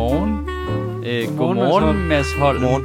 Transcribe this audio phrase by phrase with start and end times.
[0.00, 0.32] godmorgen.
[1.06, 2.60] Øh, Godmorgen, godmorgen, Mads Holm.
[2.60, 2.84] Godmorgen.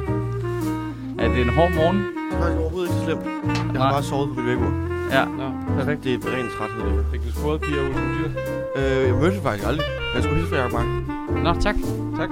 [1.18, 1.98] Er det en hård morgen?
[1.98, 3.24] Det er faktisk overhovedet ikke så slemt.
[3.24, 3.82] Jeg Nej.
[3.82, 4.72] har bare sovet på mit vækkeur.
[5.16, 5.46] Ja, Nå,
[5.78, 6.04] perfekt.
[6.04, 6.84] Det er ren træthed.
[6.98, 8.28] det fik du sporet Pia Olsen Dyr?
[8.78, 9.86] Øh, jeg mødte faktisk aldrig.
[10.14, 10.88] Jeg skulle hilse fra Jacob Mark.
[11.46, 11.76] Nå, tak.
[12.20, 12.30] Tak.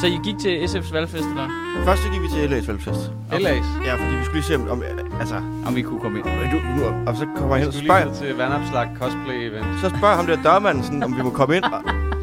[0.00, 1.48] Så I gik til SF's valgfest, eller?
[1.86, 3.02] Først så gik vi til LA's valgfest.
[3.46, 3.68] LA's.
[3.88, 4.62] Ja, fordi vi skulle lige se, om...
[4.74, 4.82] om
[5.22, 5.36] altså,
[5.66, 6.26] Om vi kunne komme ind.
[6.52, 8.04] du, nu, og så kommer jeg hen og skulle spørger...
[8.04, 9.66] lige ned til vandopslag cosplay event.
[9.82, 11.64] Så spørger ham der dørmanden, sådan, om vi må komme ind.
[11.64, 11.80] Og,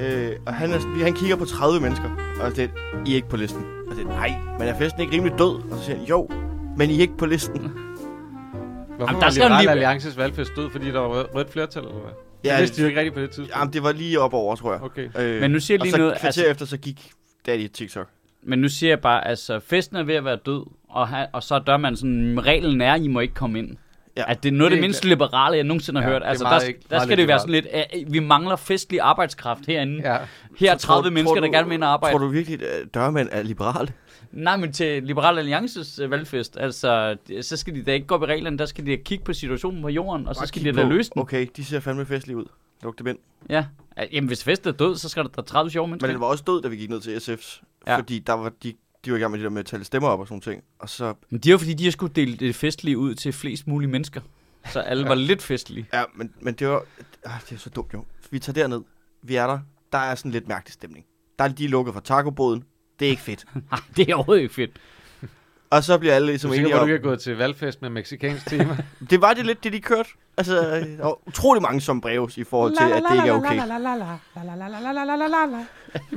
[0.00, 2.70] øh, og han, er, han kigger på 30 mennesker, og det
[3.06, 3.64] I er ikke på listen.
[3.90, 5.70] Og det nej, men er festen ikke rimelig død?
[5.72, 6.28] Og så siger han, jo,
[6.76, 7.60] men I er ikke på listen.
[7.60, 7.72] Hvorfor
[9.00, 11.52] Jamen, var der skal jo Liberal lige- Alliances valgfest død, fordi der var rød- rødt
[11.52, 12.12] flertal, eller hvad?
[12.44, 13.52] Ja, det vidste de jo ikke rigtigt på det tidspunkt.
[13.56, 14.82] Jamen, det var lige op over, tror jeg.
[14.82, 15.08] Okay.
[15.18, 17.10] Øh, Men nu siger jeg og lige så noget, altså- efter, så gik
[17.46, 18.08] Daddy TikTok.
[18.42, 21.42] Men nu siger jeg bare, altså, festen er ved at være død, og, ha- og
[21.42, 23.76] så dør man sådan, reglen er, I må ikke komme ind.
[24.16, 24.24] Ja.
[24.30, 26.22] At det er noget af det Det mindst liberale, jeg nogensinde har Ja, hørt.
[26.22, 27.66] det Altså, meget der, ikke- der skal det være sådan lidt,
[28.06, 29.96] uh, vi mangler festlig arbejdskraft herinde.
[30.12, 30.18] Ja.
[30.58, 32.12] Her er Så tror- 30 mennesker, tror der du- gerne vil ind og arbejde.
[32.12, 33.92] Tror du virkelig, at dørmænd er liberale?
[34.32, 38.14] Nej, men til Liberal Alliances øh, valgfest, altså, det- så skal de da ikke gå
[38.14, 40.64] op i reglerne, der skal de kigge på situationen på jorden, og så Bare skal
[40.64, 41.22] de da på- løse den.
[41.22, 42.44] Okay, de ser fandme festlige ud.
[42.82, 43.18] Lugte bind.
[43.50, 43.64] Ja.
[44.12, 46.06] Jamen, hvis festen er død, så skal der da 30 sjove mennesker.
[46.06, 47.62] Men den var også død, da vi gik ned til SF's.
[47.86, 47.96] Ja.
[47.96, 48.72] Fordi der var de,
[49.04, 50.64] de var i gang med det der med at tælle stemmer op og sådan ting.
[50.78, 53.32] Og så, Men det er jo fordi, de har skulle dele det festlige ud til
[53.32, 54.20] flest mulige mennesker.
[54.72, 55.88] Så alle var lidt festlige.
[55.92, 56.84] ja, men, men det var,
[57.24, 58.04] ah, det er så dumt jo.
[58.30, 58.80] Vi tager derned,
[59.22, 59.58] vi er der,
[59.92, 61.04] der er sådan lidt mærkelig stemning.
[61.38, 62.64] Der er de lukket for tacoboden,
[62.98, 63.44] det er ikke fedt.
[63.70, 64.70] Nej, det er overhovedet ikke fedt.
[65.72, 67.90] Og så bliver alle ligesom er enige om, du ikke er gået til valgfest med
[67.90, 68.76] mexicansk tema?
[69.10, 70.08] det var det lidt, det de kørte.
[70.36, 73.60] Altså, der var utrolig mange som breves i forhold til, at det ikke er okay.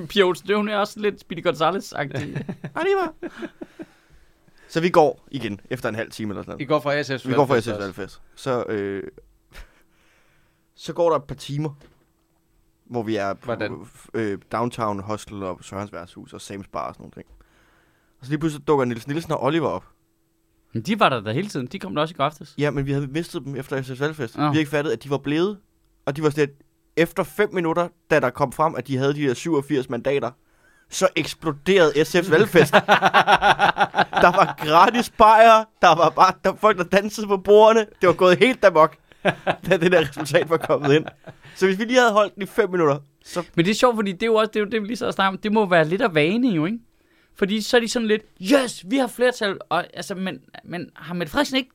[0.10, 2.28] Pia Olsen, er også lidt Speedy Gonzales-agtig.
[2.76, 3.14] Nej, det var.
[4.68, 6.62] Så vi går igen, efter en halv time eller sådan noget.
[6.62, 8.22] I går fra SF's Vi går fra SF's valgfest.
[8.36, 9.04] Så, øh,
[10.76, 11.70] så går der et par timer,
[12.86, 13.88] hvor vi er på Hvordan?
[14.14, 17.26] øh, Downtown Hostel og Sørens værtshus og Sam's Bar og sådan nogle ting.
[18.26, 19.86] Og så lige pludselig dukker Niels Nielsen og Oliver op.
[20.74, 21.68] Men de var der da hele tiden.
[21.68, 22.56] De kom da også i går aftes.
[22.58, 24.38] Ja, men vi havde mistet dem efter SF's valgfest.
[24.38, 24.42] Nå.
[24.42, 25.58] Vi havde ikke fattet, at de var blevet.
[26.06, 26.50] Og de var slet
[26.98, 30.32] efter 5 minutter, da der kom frem, at de havde de der 87 mandater,
[30.90, 32.74] så eksploderede SF's valgfest.
[34.24, 37.86] der var gratis bajer, der var bare der var folk, der dansede på bordene.
[38.02, 38.96] Det var gået helt amok,
[39.70, 41.06] da det der resultat var kommet ind.
[41.56, 43.96] Så hvis vi lige havde holdt den i 5 minutter, så Men det er sjovt,
[43.96, 45.38] fordi det er jo også det, er jo det vi lige så snakker om.
[45.38, 46.80] Det må være lidt af vane jo, ikke?
[47.36, 49.58] Fordi så er de sådan lidt, yes, vi har flertal.
[49.70, 51.70] Og, altså, men, men har Mette Frederiksen ikke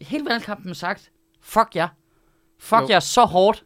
[0.00, 1.10] hele valgkampen sagt,
[1.42, 1.88] fuck jer.
[2.58, 2.86] Fuck Jo.
[2.90, 3.64] jer så hårdt,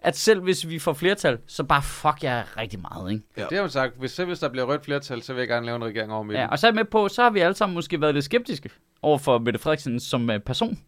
[0.00, 3.24] at selv hvis vi får flertal, så bare fuck jer rigtig meget, ikke?
[3.36, 3.42] Ja.
[3.42, 3.98] Det har hun sagt.
[3.98, 6.22] Hvis, selv hvis der bliver rødt flertal, så vil jeg gerne lave en regering over
[6.22, 6.40] midten.
[6.42, 8.24] Ja, og så er jeg med på, så har vi alle sammen måske været lidt
[8.24, 8.70] skeptiske
[9.02, 10.78] over for Mette Frederiksen som uh, person.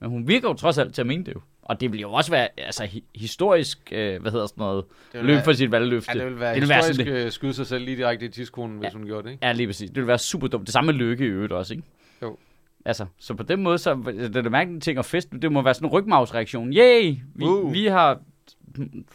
[0.00, 1.40] Men hun virker jo trods alt til at mene det jo.
[1.62, 4.84] Og det vil jo også være altså, hi- historisk, øh, hvad hedder sådan noget,
[5.14, 6.10] løb være- for sit valgløfte.
[6.14, 8.26] Ja, det vil være Det vil være historisk sådan øh, skyde sig selv lige direkte
[8.26, 9.46] i tidskonen, hvis hun gjorde det, ikke?
[9.46, 9.90] Ja, lige præcis.
[9.90, 10.66] Det vil være super dumt.
[10.66, 11.84] Det samme med lykke i øvrigt også, ikke?
[12.22, 12.36] Jo.
[12.84, 15.62] Altså, så på den måde, så det er det mærkelige ting at fest, det må
[15.62, 16.72] være sådan en rygmavsreaktion.
[16.72, 17.14] Yay!
[17.34, 17.72] Vi, Uh.
[17.72, 18.20] vi har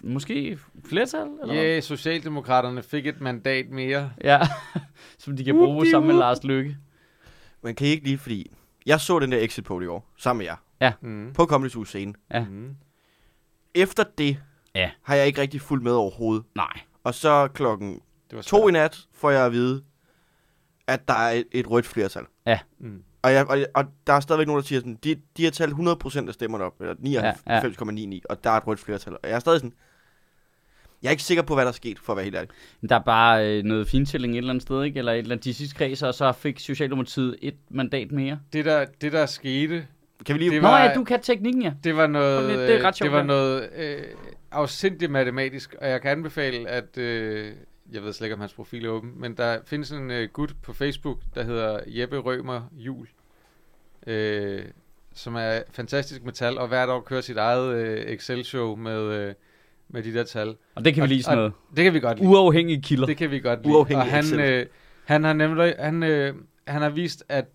[0.01, 4.11] måske flertal, eller Ja, yeah, Socialdemokraterne fik et mandat mere.
[4.17, 4.31] hvad?
[4.31, 4.39] Ja,
[5.19, 6.15] som de kan bruge Whoopie sammen med.
[6.15, 6.77] Lars Lykke.
[7.63, 8.51] men kan I ikke lige, fordi
[8.85, 10.55] jeg så den der exit poll i år, sammen med jer,
[11.01, 11.31] Mm.
[11.33, 12.13] på Comedy Zoo scene.
[12.33, 12.45] Ja.
[12.49, 12.75] Mm.
[13.75, 14.37] Efter det
[14.75, 14.91] Ja.
[15.03, 16.43] har jeg ikke rigtig fulgt med overhovedet.
[16.55, 16.79] Nej.
[17.03, 17.93] Og så klokken
[18.29, 19.83] Det var to i nat får jeg at vide,
[20.87, 22.23] at der er et, et rødt flertal.
[22.79, 23.03] Mm.
[23.21, 25.73] Og, jeg, og, og der er stadigvæk nogen, der siger sådan, de, de har talt
[25.73, 26.95] 100% af stemmerne op, eller
[28.15, 29.13] 99,99, og der er et rødt flertal.
[29.13, 29.73] Og jeg er stadig sådan,
[31.01, 32.49] jeg er ikke sikker på, hvad der er sket, for at være helt ærlig.
[32.89, 34.99] Der er bare øh, noget fintælling et eller andet sted, ikke?
[34.99, 38.39] Eller et eller andet de sidste kredser, og så fik Socialdemokratiet et mandat mere.
[38.53, 39.87] Det der, det der skete,
[40.25, 40.51] Kan vi lige...
[40.51, 41.73] Det Nå var- ja, du kan teknikken, ja.
[41.83, 44.03] det var noget, det er ret øh, sjovt, det var noget øh,
[44.51, 47.51] afsindigt matematisk, og jeg kan anbefale, at, øh,
[47.91, 50.53] jeg ved slet ikke, om hans profil er åben, men der findes en øh, gut
[50.63, 53.07] på Facebook, der hedder Jeppe Rømer Jul,
[54.07, 54.61] øh,
[55.13, 59.33] som er fantastisk med tal, og hvert år kører sit eget øh, Excel-show med, øh,
[59.89, 60.55] med de der tal.
[60.75, 61.53] Og det kan vi lige sådan og noget.
[61.75, 62.29] Det kan vi godt lide.
[62.29, 63.05] Uafhængige kilder.
[63.05, 63.75] Det kan vi godt lide.
[63.75, 64.65] Uafhængig og han, øh,
[65.05, 66.33] han har nemlig han, øh,
[66.67, 67.45] han har vist, at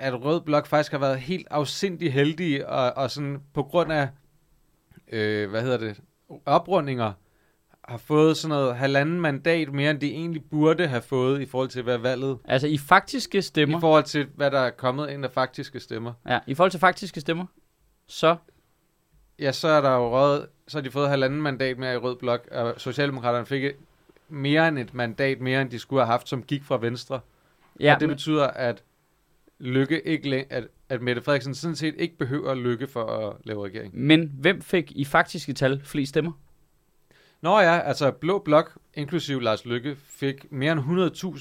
[0.00, 4.08] at Rød Blok faktisk har været helt afsindig heldige, og, og sådan på grund af,
[5.12, 6.00] øh, hvad hedder det,
[6.46, 7.12] oprundinger,
[7.84, 11.68] har fået sådan noget halvanden mandat mere, end de egentlig burde have fået i forhold
[11.68, 15.24] til, hvad valget, Altså i faktiske stemmer, i forhold til, hvad der er kommet ind
[15.24, 16.12] af faktiske stemmer.
[16.28, 17.46] ja, i forhold til faktiske stemmer,
[18.06, 18.36] så
[19.38, 22.16] Ja, så er der jo rød, så har de fået halvanden mandat mere i Rød
[22.16, 23.64] Blok, og Socialdemokraterne fik
[24.28, 27.20] mere end et mandat mere, end de skulle have haft, som gik fra Venstre.
[27.80, 28.82] ja, og det men- betyder, at
[29.60, 33.64] Lykke ikke læ- at, at Mette Frederiksen sådan set ikke behøver Lykke for at lave
[33.64, 33.98] regering.
[33.98, 36.32] men hvem fik i faktiske tal flest stemmer?
[37.42, 40.80] Nå ja, altså Blå Blok, inklusive Lars Lykke, fik mere end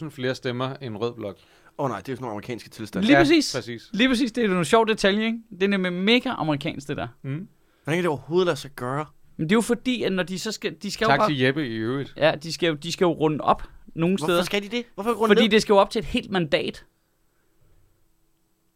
[0.03, 1.37] 100.000 flere stemmer end Rød Blok.
[1.77, 3.07] Åh oh, nej, det er jo sådan nogle amerikanske tilstande.
[3.07, 3.55] Lige præcis.
[3.55, 3.89] præcis.
[3.93, 5.39] Lige præcis, det er jo en sjov detalje, ikke?
[5.51, 7.07] Det er nemlig mega amerikansk, det der.
[7.21, 7.47] Mm.
[7.83, 9.05] Hvordan kan det overhovedet lade sig gøre?
[9.37, 11.29] Men det er jo fordi, at når de så skal, de skal jo Tak bare,
[11.29, 12.13] til Jeppe i øvrigt.
[12.17, 13.63] ja, de skal, jo, de skal jo runde op
[13.95, 14.43] nogle Hvorfor steder.
[14.43, 14.83] skal de det?
[14.95, 15.49] Hvorfor runde Fordi ned?
[15.51, 16.85] det skal jo op til et helt mandat.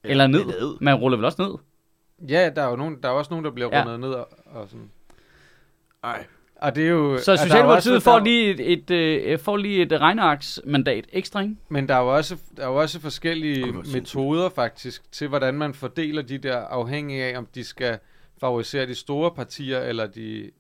[0.04, 0.46] Eller ned.
[0.46, 0.78] ned.
[0.82, 1.56] Man ruller vel også ned.
[2.30, 3.82] Ja, der er jo nogen, der er også nogen, der bliver Ja.
[3.82, 4.92] rundet ned og, og sådan.
[6.04, 6.26] Ej.
[6.56, 7.18] Og det er jo...
[7.18, 8.92] Så er jo Socialdemokratiet også- får der er- lige et, et,
[9.32, 11.56] øh, får lige et regnearksmandat ekstra, ikke?
[11.70, 13.94] Men der er jo også, der er jo også forskellige sindssygt.
[13.96, 18.00] metoder faktisk til, hvordan man fordeler de der, afhængig af, om de skal
[18.40, 20.52] favorisere de store partier eller de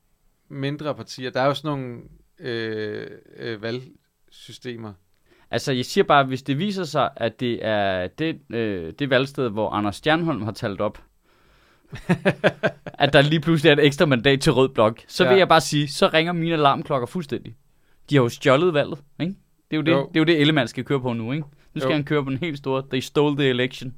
[0.50, 1.30] mindre partier.
[1.30, 2.00] Der er jo sådan nogle
[2.40, 3.07] øh,
[3.38, 4.94] øh, valgsystemer.
[5.53, 9.50] Altså, jeg siger bare, hvis det viser sig, at det er det, øh, det valgsted,
[9.50, 11.01] hvor Anders Stjernholm har talt op,
[12.94, 15.29] at der lige pludselig er et ekstra mandat til Rød Blok, så ja.
[15.29, 17.55] vil jeg bare sige, så ringer mine alarmklokker fuldstændig.
[18.09, 19.33] De har jo stjålet valget, ikke?
[19.71, 20.07] Det er jo det, Jo.
[20.07, 21.45] det, er jo det Ellemann skal køre på nu, ikke?
[21.73, 21.94] Nu skal Jo.
[21.95, 23.94] han køre på den helt store, they stole the election.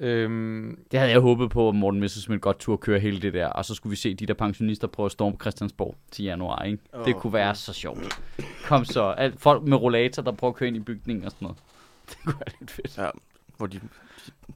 [0.00, 3.46] Øhm, Det havde jeg håbet på, at Morten Messerschmidt godt turde køre hele det der,
[3.46, 6.78] og så skulle vi se de der pensionister prøve at storme Christiansborg til januar, ikke?
[6.92, 8.20] Oh, det kunne være så sjovt.
[8.64, 11.44] Kom så, alt, folk med rollator, der prøver at køre ind i bygningen og sådan
[11.46, 11.58] noget.
[12.10, 12.98] Det kunne være lidt fedt.
[12.98, 13.10] Ja,
[13.56, 13.80] hvor de,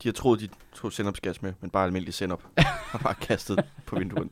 [0.02, 2.38] de har troet, de tog sennepsgas med, men bare almindelig sennep.
[2.92, 4.28] og bare kastet på vinduet.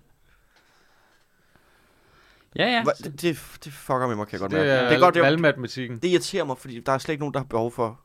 [2.57, 2.83] Ja, ja.
[2.83, 4.71] Hva- Det, det, det fucker med mig, kan jeg godt det mærke.
[4.71, 5.99] er, det er godt, det, valgmatematikken.
[5.99, 8.01] det irriterer mig, fordi der er slet ikke nogen, der har behov for,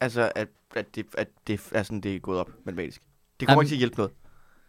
[0.00, 3.02] altså, at, at, det, at det er sådan, det er gået op matematisk.
[3.40, 4.12] Det kommer Jamen- ikke til at hjælpe noget.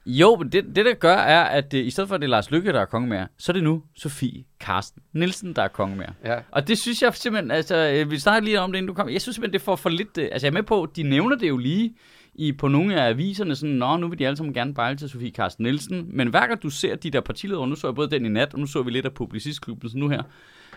[0.05, 2.29] Jo, men det, det der gør er, at det, i stedet for at det er
[2.29, 6.11] Lars Lykke, der er kongemager, så er det nu Sofie Karsten Nielsen, der er kongemager.
[6.25, 6.39] Ja.
[6.51, 9.09] Og det synes jeg simpelthen, altså, øh, vi snakkede lige om det, inden du kom.
[9.09, 11.35] Jeg synes simpelthen, det får for lidt, øh, altså jeg er med på, de nævner
[11.35, 11.95] det jo lige
[12.35, 15.09] i, på nogle af aviserne, sådan, nå, nu vil de alle sammen gerne bejle til
[15.09, 16.09] Sofie Karsten Nielsen.
[16.13, 18.53] Men hver gang du ser de der partiledere, nu så jeg både den i nat,
[18.53, 20.23] og nu så vi lidt af Publicistklubben nu her.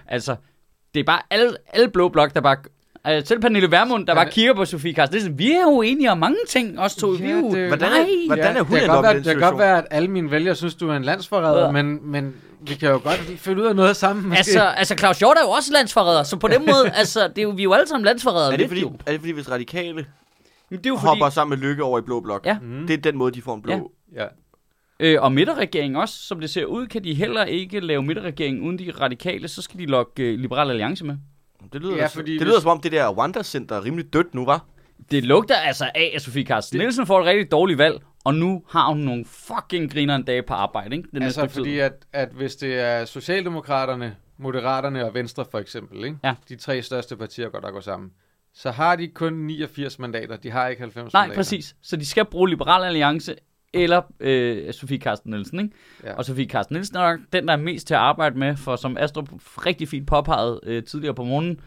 [0.06, 0.36] Altså,
[0.94, 2.56] det er bare alle, alle blå blok, der bare...
[3.04, 4.30] Altså, selv Pernille Vermund, der bare Ja.
[4.30, 5.38] kigger på Sofie Karsten Nielsen.
[5.38, 7.08] Vi er jo enige om mange ting, også to.
[7.08, 9.24] vi er jo, det- Hvordan er- hvordan er hun det endt op i den det
[9.24, 11.70] kan godt være, at alle mine vælgere synes, du er en landsforræder, Ja.
[11.70, 14.24] men, men vi kan jo godt finde ud af noget sammen.
[14.28, 14.38] Måske.
[14.38, 17.42] Altså, altså Claus Hjort er jo også landsforræder, så på den måde, altså, det er
[17.42, 18.52] jo, vi er jo alle sammen landsforrædere.
[18.52, 19.94] Er det, fordi, er det fordi, hvis radikale
[20.70, 22.56] Men det er jo fordi, hopper sammen med Lykke over i blå blok, Ja.
[22.62, 22.86] mm.
[22.86, 23.92] det er den måde, de får en blå...
[24.16, 24.22] Ja.
[24.22, 24.28] ja.
[25.00, 28.78] øh, og midterregeringen også, som det ser ud, kan de heller ikke lave midterregering uden
[28.78, 31.16] de radikale, så skal de lokke øh, Liberal Alliance med.
[31.72, 34.34] Det lyder, Ja, fordi det hvis- lyder som om, det der Wanda-center er rimelig dødt
[34.34, 34.64] nu, var.
[35.10, 38.62] Det lugter altså af, at Sofie Carsten Nielsen får et rigtig dårligt valg, og nu
[38.70, 41.08] har hun nogle fucking griner en dag på arbejde, ikke?
[41.12, 41.60] Den Altså, næste tid.
[41.64, 46.16] fordi at, at hvis det er Socialdemokraterne, Moderaterne og Venstre for eksempel, ikke?
[46.24, 46.34] Ja.
[46.48, 48.10] de tre største partier, går der går sammen,
[48.54, 50.36] så har de kun 89 mandater.
[50.36, 51.38] De har ikke 90 Nej, mandater.
[51.38, 51.76] præcis.
[51.82, 53.34] Så de skal bruge Liberal Alliance
[53.74, 55.74] eller øh, Sofie Carsten Nielsen, ikke?
[56.04, 56.12] Ja.
[56.14, 58.76] Og Sofie Carsten Nielsen er nok den, der er mest til at arbejde med, for
[58.76, 59.28] som Astrup
[59.66, 61.60] rigtig fint påpegede øh, tidligere på morgenen,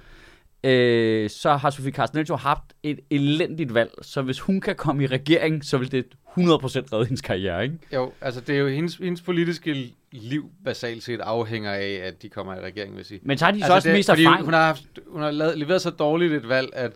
[0.63, 3.91] øh, så har Sofie Carsten Nielsen haft et elendigt valg.
[4.01, 7.77] Så hvis hun kan komme i regering, så vil det 100% redde hendes karriere, ikke?
[7.93, 12.29] Jo, altså det er jo hendes, hendes politiske liv basalt set afhænger af, at de
[12.29, 13.19] kommer i regering, vil sige.
[13.23, 14.45] Men så har de så Altså, også det, mest erfaring.
[14.45, 16.91] hun har, haft, hun har lavet, leveret så dårligt et valg, at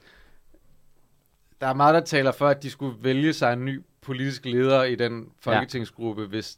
[1.62, 4.84] der er meget, der taler for, at de skulle vælge sig en ny politisk leder
[4.84, 6.28] i den folketingsgruppe, ja.
[6.28, 6.58] hvis,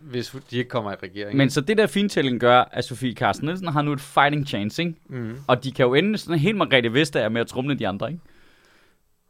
[0.00, 1.36] hvis de ikke kommer i regering.
[1.36, 4.82] Men så det der fintælling gør, at Sofie Carsten Nielsen har nu et fighting chance,
[4.82, 4.94] ikke?
[5.08, 5.38] mm.
[5.48, 8.22] Og de kan jo ende sådan helt Margrethe Vestager med at trumle de andre, ikke?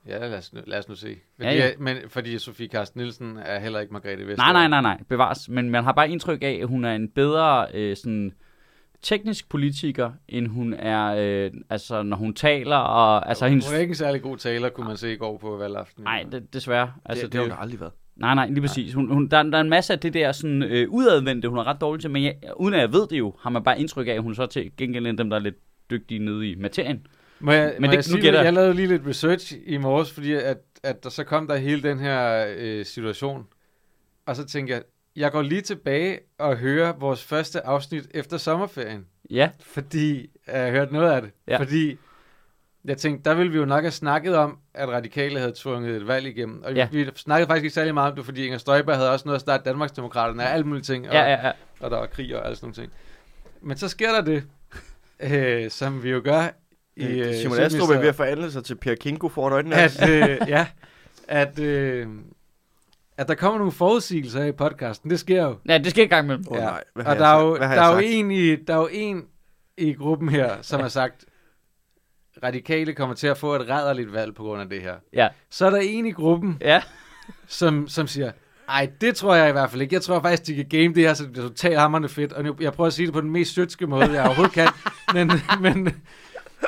[0.08, 1.16] Ja, lad os, nu, lad os nu se.
[1.37, 1.66] Fordi, Ja, ja, ja.
[1.66, 1.73] ja.
[1.78, 4.52] Men, fordi Sofie Carsten Nielsen er heller ikke Margrethe Vestager.
[4.52, 5.49] Nej, nej, nej, nej, bevares.
[5.49, 8.32] Men man har bare indtryk af, at hun er en bedre øh, sådan,
[9.06, 13.72] teknisk politiker, end hun er, øh, altså når hun taler, og altså Hun hendes...
[13.72, 16.04] er ikke en særlig god taler, kunne man se i går på valgaften.
[16.04, 16.82] Nej, det, desværre.
[16.82, 17.92] Altså, Altså, det, det, har hun aldrig været.
[18.16, 18.94] Nej, nej, lige præcis.
[18.94, 21.66] Hun, hun, der, der er en masse af det der sådan, øh, udadvendte, hun er
[21.66, 24.08] ret dårlig til, men jeg, uden at jeg ved det jo, har man bare indtryk
[24.08, 25.56] af, at hun så til gengæld en af dem, der er lidt
[25.90, 27.06] dygtige nede i materien.
[27.40, 28.52] Må jeg, Men må det- jeg, nu sige, gætter jeg jeg.
[28.54, 31.98] lavede lige lidt research i morges, fordi at, at der så kom der hele den
[31.98, 33.46] her øh, situation.
[34.26, 34.82] Og så tænkte jeg,
[35.16, 39.06] jeg går lige tilbage og hører vores første afsnit efter sommerferien.
[39.30, 41.30] Ja, Fordi jeg har hørt noget af det.
[41.49, 41.58] Ja.
[41.58, 41.99] Fordi
[42.85, 46.06] Jeg tænkte, der ville vi jo nok have snakket om, at radikale havde tvunget et
[46.06, 46.62] valg igennem.
[46.62, 46.88] Og Ja.
[46.92, 49.40] vi snakkede faktisk ikke særlig meget om det, fordi Inger Støjberg havde også noget at
[49.40, 51.08] starte Danmarksdemokraterne og alle mulige ting.
[51.08, 51.52] Og, Ja, ja, ja.
[51.80, 52.92] og der var krig og alle sådan nogle ting.
[53.62, 54.44] Men så sker der det,
[55.20, 56.46] øh, som vi jo gør
[56.96, 59.76] i Øh, øh, Simon Astrup er ved at forandre sig til Per Kinko foran øjnene.
[59.76, 60.66] at, øh, ja,
[61.28, 62.08] at, øh,
[63.18, 65.11] at der kommer nogle forudsigelser her i podcasten.
[65.11, 65.56] Det sker jo.
[65.68, 66.38] Ja, det skal i gang med.
[66.50, 66.64] Åh Ja.
[66.64, 68.88] nej, hvad har Og der er jo, der er jo en i, der er jo
[68.92, 69.25] en
[69.78, 71.25] i gruppen her, som har sagt,
[72.42, 74.94] radikale kommer til at få et rædderligt valg på grund af det her.
[75.12, 75.28] Ja.
[75.50, 76.82] Så er der en i gruppen, Ja.
[77.46, 78.32] som, som siger,
[78.68, 79.94] ej, det tror jeg i hvert fald ikke.
[79.94, 82.32] Jeg tror faktisk, de kan game det her, så det bliver totalt hammerende fedt.
[82.32, 84.68] Og nu, jeg prøver at sige det på den mest sødske måde, jeg overhovedet kan.
[85.14, 85.30] Men,
[85.61, 85.94] men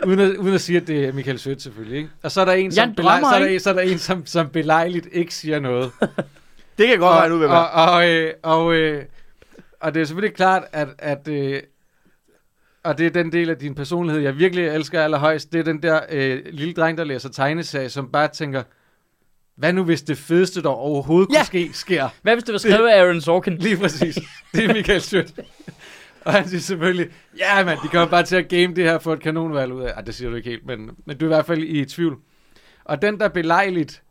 [0.06, 1.96] uden, at, uden at sige, at det er Michael Sødt selvfølgelig.
[1.98, 2.10] Ikke?
[2.22, 3.98] Og så er der en, som, belej, så er der en, så er der en
[3.98, 5.90] som, som belejligt ikke siger noget.
[6.78, 7.54] Det kan jeg godt regne ud, hvem er.
[7.54, 9.04] og, og, øh, og, øh,
[9.80, 11.62] og det er selvfølgelig klart, at, at øh,
[12.84, 15.82] og det er den del af din personlighed, jeg virkelig elsker allerhøjst, det er den
[15.82, 18.62] der øh, lille dreng, der læser tegneserie, som bare tænker,
[19.56, 21.38] hvad nu hvis det fedeste, der overhovedet Ja.
[21.38, 22.08] kunne ske, sker?
[22.22, 23.56] Hvad hvis det var skrevet af Aaron Sorkin?
[23.66, 24.18] Lige præcis.
[24.54, 25.32] Det er Michael Schødt.
[26.24, 27.06] Og han siger selvfølgelig,
[27.38, 29.92] ja mand, de kommer bare til at game det her for et kanonvalg ud af.
[29.92, 32.16] Ej, det siger du ikke helt, men, men du er i hvert fald i tvivl.
[32.84, 34.02] Og den, der belejligt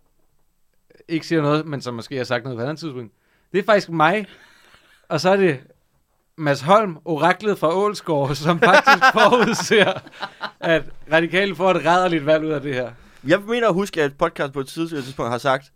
[1.07, 3.13] ikke siger noget, men som måske har sagt noget på et andet tidspunkt,
[3.51, 4.27] det er faktisk mig.
[5.09, 5.59] Og så er det
[6.37, 9.93] Mads Holm, oraklet fra Ålsgård, som faktisk forudser,
[10.59, 12.91] at radikale får et rædderligt valg ud af det her.
[13.27, 15.71] Jeg mener at huske, at podcast på et tidspunkt har sagt,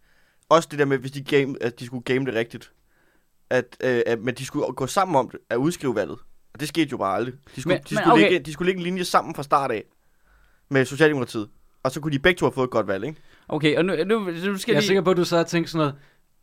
[0.50, 2.72] også det der med, hvis de, game, at de skulle game det rigtigt,
[3.50, 6.18] at, øh, at men de skulle gå sammen om det, at udskrive valget.
[6.54, 7.34] Og det skete jo bare aldrig.
[7.56, 8.22] De skulle, Men- de skulle, okay.
[8.22, 9.84] lægge, de skulle lægge en linje sammen fra start af
[10.70, 11.50] med Socialdemokratiet.
[11.84, 13.22] Og så kunne de begge to have fået et godt valg, ikke?
[13.50, 14.82] Okay, og nu, nu, nu skal Jeg er lige...
[14.88, 15.94] sikker på, at du så har tænkt sådan noget,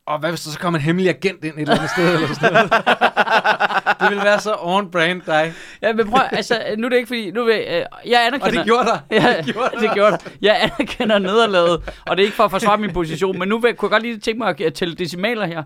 [0.07, 2.29] og hvad hvis der så kommer en hemmelig agent ind et eller andet sted, eller
[2.35, 2.71] sådan noget.
[4.01, 5.53] det ville være så on-brand dig.
[5.83, 7.31] Ja, men prøv, altså, nu er det ikke fordi...
[7.31, 8.47] Nu vil, øh, jeg anerkender...
[8.47, 9.01] Og det gjorde dig.
[9.11, 10.37] Ja, det gjorde det gjorde det.
[10.43, 13.75] Jeg anerkender nederlaget, og det er ikke for at forsvare min position, men nu vil,
[13.75, 15.63] kunne jeg godt lige tænke mig at tælle decimaler her.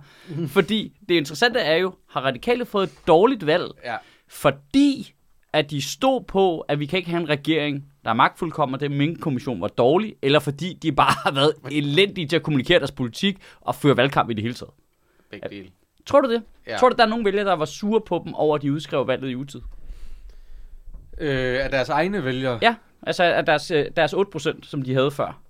[0.49, 3.97] Fordi det interessante er jo, har radikale fået et dårligt valg, Ja.
[4.31, 5.15] fordi
[5.53, 8.81] at de stod på, at vi kan ikke have en regering, der er magtfuldkommen, og
[8.81, 12.93] den minkkommission var dårlig, eller fordi de bare har været elendige til at kommunikere deres
[12.93, 14.73] politik og føre valgkamp i det hele taget.
[15.31, 15.69] Begge dele.
[16.07, 16.43] Tror du det?
[16.67, 16.77] Ja.
[16.77, 19.07] Tror du, der er nogle vælgere, der var sure på dem over, at de udskrev
[19.07, 19.61] valget i utid?
[21.19, 22.59] Øh, af deres egne vælgere.
[22.63, 25.43] Ja, altså af deres, øh, deres 8%, som de havde før.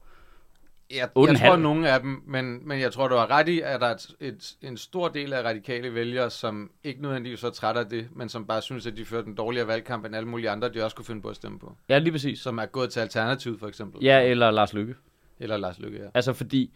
[0.97, 3.81] Jeg, jeg tror, nogle af dem, men, men jeg tror, du har ret i, at
[3.81, 7.77] der er et, et, en stor del af radikale vælgere, som ikke nødvendigvis er træt
[7.77, 10.51] af det, men som bare synes, at de førte en dårligere valgkamp end alle mulige
[10.51, 11.77] andre, de også kunne finde på at stemme på.
[11.89, 12.39] Ja, lige præcis.
[12.39, 14.05] Som er gået til Alternativet, for eksempel.
[14.05, 14.95] Ja, eller Lars Lykke.
[15.41, 16.09] Eller Lars Løkke, ja.
[16.15, 16.75] Altså fordi,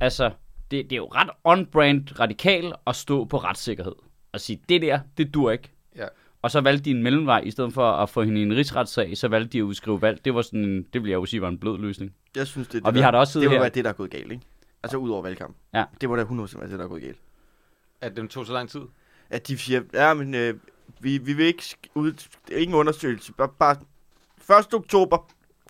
[0.00, 0.30] altså,
[0.70, 3.94] det, det er jo ret on-brand radikal at stå på retssikkerhed.
[4.32, 5.72] Og sige, det der, det dur ikke.
[5.96, 6.06] Ja.
[6.42, 9.16] Og så valgte de en mellemvej, i stedet for at få hende i en rigsretssag,
[9.18, 10.24] så valgte de at udskrive valg.
[10.24, 12.12] Det var sådan en, det vil jeg jo sige var en blød løsning.
[12.36, 13.60] Jeg synes, det, er det Og vi der, har da også siddet det må her-
[13.60, 14.44] være det, der er gået galt, ikke?
[14.82, 15.56] Altså ud over valgkamp.
[15.74, 15.84] Ja.
[16.00, 17.16] Det må da 100% være det, der er gået galt.
[18.00, 18.80] At dem tog så lang tid.
[19.30, 20.54] At de siger, ja, men øh,
[21.00, 21.62] vi, vi vil ikke
[21.94, 22.12] ud,
[22.52, 23.76] ingen undersøgelse, bare, bare
[24.60, 24.74] 1.
[24.74, 25.28] oktober,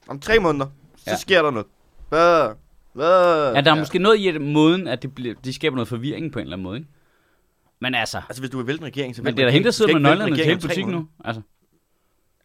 [0.08, 1.16] om tre måneder, så Ja.
[1.16, 1.66] sker der noget.
[2.08, 2.48] Hvad?
[2.92, 3.52] Hvad?
[3.54, 3.80] Ja, der er Ja.
[3.80, 6.56] måske noget i at måden, at det bliver, de skaber noget forvirring på en eller
[6.56, 6.90] anden måde, ikke?
[7.86, 9.52] Men altså, Altså, hvis du vil vælte en regering, så men det er der en
[9.52, 10.98] hende, der sidder med ikke nøglerne til hele måneder.
[11.00, 11.08] nu.
[11.24, 11.42] Altså.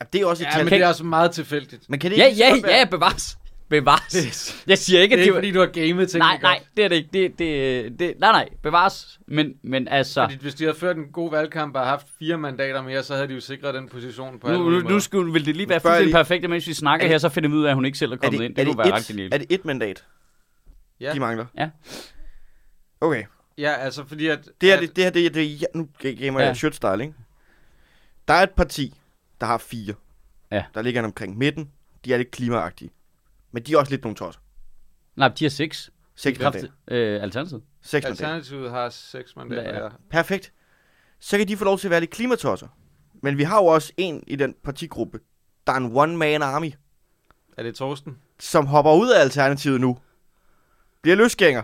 [0.02, 0.60] Ja, det er også et Ja, tal.
[0.60, 1.90] men kan det er ikke- også meget tilfældigt.
[1.90, 3.38] Men kan det Ja, ikke ja, være- ja, bevares.
[3.70, 4.14] Bevares.
[4.14, 5.66] Det, Jeg siger ikke, det at er det ikke, var...
[5.66, 6.20] fordi du har gamet ting.
[6.20, 7.10] Nej, nej, det er det ikke.
[7.14, 9.20] Det, det, det, nej, nej, bevares.
[9.28, 10.24] Men, men altså...
[10.24, 13.28] Fordi hvis de havde ført en god valgkamp og haft fire mandater mere, så havde
[13.28, 16.14] de jo sikret den position på Nu, nu, nu skulle, vil det lige være fuldstændig
[16.14, 17.98] perfekt, mens vi snakker Er det- her, så finder vi ud af, at hun ikke
[17.98, 18.54] selv er Er kommet det, ind.
[18.54, 19.34] er, Det det kunne være ret et, genialt.
[19.34, 20.04] er det et mandat,
[21.00, 21.14] Ja.
[21.14, 21.46] de mangler?
[21.58, 21.70] Ja.
[23.02, 23.24] Okay.
[23.58, 24.50] Ja, altså fordi at...
[24.62, 26.48] Det her, at, det, det her, det, det, ja, nu gamer Ja.
[26.48, 26.72] jeg ja.
[26.72, 27.14] style, ikke?
[28.28, 29.00] Der er et parti,
[29.42, 29.94] der har fire.
[30.52, 30.66] Ja.
[30.74, 31.72] Der ligger omkring midten.
[32.06, 32.92] De er lidt klimaagtige.
[33.52, 34.42] Men de er også lidt nogle tosser.
[35.16, 35.92] Nej, de har seks.
[36.16, 36.68] Seks mandater.
[36.88, 37.64] øh, alternativet.
[37.82, 38.26] Seks mandater.
[38.28, 39.84] Alternativet har seks mandater, Ja.
[39.84, 39.90] ja.
[40.10, 40.54] Perfekt.
[41.20, 42.68] Så kan de få lov til at være lidt klimatosser.
[43.24, 45.20] Men vi har jo også en i den partigruppe,
[45.68, 46.74] der er en one-man army,
[47.58, 48.18] Er det Torsten?
[48.40, 49.98] som hopper ud af Alternativet nu.
[51.02, 51.64] Bliver løsgænger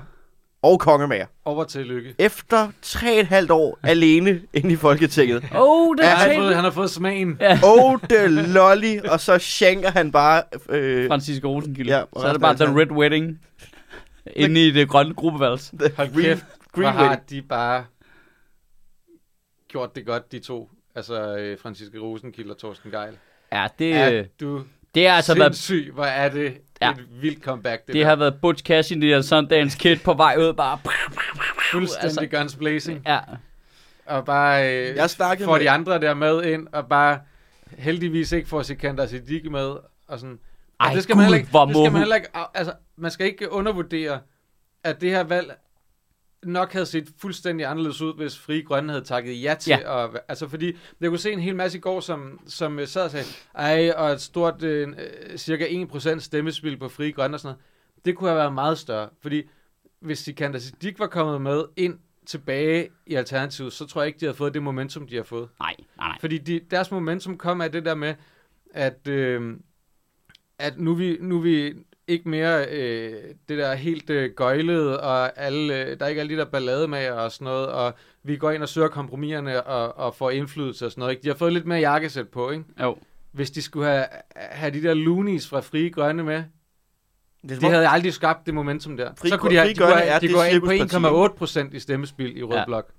[0.61, 1.25] og kongemager.
[1.45, 2.15] Over til Lykke.
[2.19, 5.43] Efter tre et halvt år alene inde i Folketinget.
[5.43, 7.37] Åh, oh, det er han, har fået, han har fået smagen.
[7.39, 7.59] Ja.
[7.77, 10.43] Oh, the lolly, og så shanker han bare...
[10.69, 11.93] Øh, Francisco Rosenkilde.
[11.95, 13.39] Ja, og så er det bare The Red Wedding.
[14.35, 15.75] Inde i det grønne gruppeværelse.
[15.79, 17.29] the Hold green, kæft, hvor green har wedding.
[17.29, 17.85] de bare
[19.67, 20.69] gjort det godt, de to.
[20.95, 23.17] Altså øh, Franziska Rosenkilde og Torsten Geil.
[23.51, 24.63] Ja, det, Er du
[24.95, 25.91] det har altså sindssyg?
[25.93, 26.91] Hvor er det Ja.
[26.91, 28.05] et vildt comeback, det, det der.
[28.05, 30.79] har været Butch Cassidy og Sundance Kid på vej ud bare.
[31.71, 33.01] fuldstændig altså- guns blazing.
[33.05, 33.19] Ja,
[34.05, 37.19] Og bare øh, Jeg får med- de andre der med ind, og bare
[37.77, 39.75] heldigvis ikke får Sikander Siddiq med,
[40.07, 40.39] og sådan
[40.79, 43.11] Ej, Og det skal Gud, man heller ikke, det skal man heller ikke, altså, man
[43.11, 44.19] skal ikke undervurdere,
[44.83, 45.53] at det her valg
[46.43, 49.69] nok havde set fuldstændig anderledes ud, hvis Frie Grønne havde takket ja til.
[49.69, 49.89] Ja.
[49.89, 53.03] Og, altså fordi, jeg kunne se en hel masse i går, som, som øh, sad
[53.03, 53.25] og sagde,
[53.55, 58.05] ej, og et stort, øh, øh, cirka 1% stemmespil på Frie Grønne og sådan noget.
[58.05, 59.43] Det kunne have været meget større, fordi
[59.99, 64.25] hvis Sikander Siddiq var kommet med ind tilbage i Alternativet, så tror jeg ikke, de
[64.25, 65.49] havde fået det momentum, de har fået.
[65.59, 66.17] Nej, nej, nej.
[66.19, 68.15] Fordi de, deres momentum kom af det der med,
[68.73, 69.57] at, øh,
[70.59, 71.73] at nu, vi, nu vi
[72.07, 73.13] ikke mere øh,
[73.49, 77.13] det der helt øh, gøjlede, og alle, øh, der er ikke alle de der ballademager
[77.13, 80.91] og sådan noget, og vi går ind og søger kompromiserne og, og får indflydelse og
[80.91, 81.11] sådan noget.
[81.11, 81.23] Ikke?
[81.23, 82.63] De har fået lidt mere jakkesæt på, ikke?
[82.81, 82.97] Jo.
[83.31, 86.43] Hvis de skulle have, have de der loonies fra Frie Grønne med,
[87.49, 89.11] Det de havde aldrig skabt det momentum der.
[89.17, 91.33] Frie så kunne de, have, de, kunne, have, de det går ind på cirkusparti.
[91.33, 92.65] 1,8 procent i stemmespil i Rød ja.
[92.65, 92.89] Blok.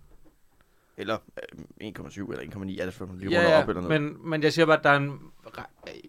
[1.01, 1.17] Eller
[1.81, 4.03] øh, 1,7 eller 1,9, er det for lige Ja, rundt ja, op eller noget.
[4.03, 5.19] men, men jeg siger bare, at der er en,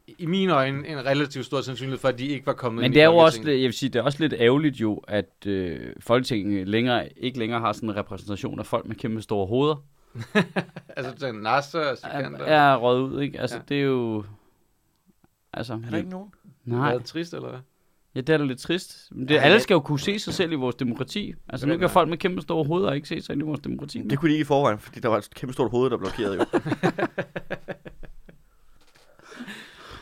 [0.07, 2.93] i mine øjne en relativt stor sandsynlighed for, at de ikke var kommet Men ind
[2.93, 5.93] det er jo også, jeg vil sige, det er også lidt ærgerligt jo, at øh,
[5.99, 9.75] Folketinget længere, ikke længere har sådan en repræsentation af folk med kæmpe store hoveder.
[10.97, 12.39] Altså, den Nasser og Er, Sikander.
[12.45, 13.39] er røget ud, ikke?
[13.39, 13.61] Altså, Ja.
[13.69, 14.23] det er jo...
[15.53, 16.29] Altså, Er der ikke nogen?
[16.65, 16.89] nej.
[16.89, 17.59] Været trist, eller hvad?
[18.19, 19.07] Ja, det er da lidt trist.
[19.11, 21.33] Men det, Ej, alle skal jo kunne se sig selv i vores demokrati.
[21.49, 24.01] Altså, nu kan folk med kæmpe store hoveder ikke se sig i vores demokrati.
[24.09, 26.35] Det kunne de ikke i forvejen, fordi der var et kæmpe stort hoved, der blokerede
[26.35, 26.45] jo.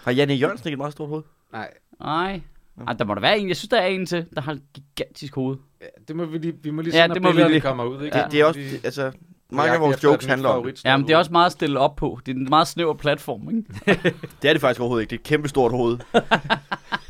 [0.03, 1.23] har Janne Jørgensen ikke et meget stort hoved?
[1.53, 1.69] Nej,
[1.99, 2.41] Nej.
[2.87, 3.47] Ej, der må der være en.
[3.47, 5.57] Jeg synes, der er en til, der har et gigantisk hoved.
[5.81, 7.53] ja, det må vi lige, vi må lige Ja, se, når det må vi billederne
[7.53, 7.61] lige.
[7.61, 8.01] kommer ud.
[8.03, 8.17] Ikke?
[8.17, 8.23] Ja.
[8.23, 9.11] Det, det er også, det, altså,
[9.49, 10.85] mange af vores jokes handler om det.
[10.85, 12.19] Ja, men det er også meget at stille op på.
[12.25, 13.63] Det er en meget snæver platform, ikke?
[14.41, 15.09] Det er det faktisk overhovedet ikke.
[15.11, 15.97] Det er et kæmpe stort hoved.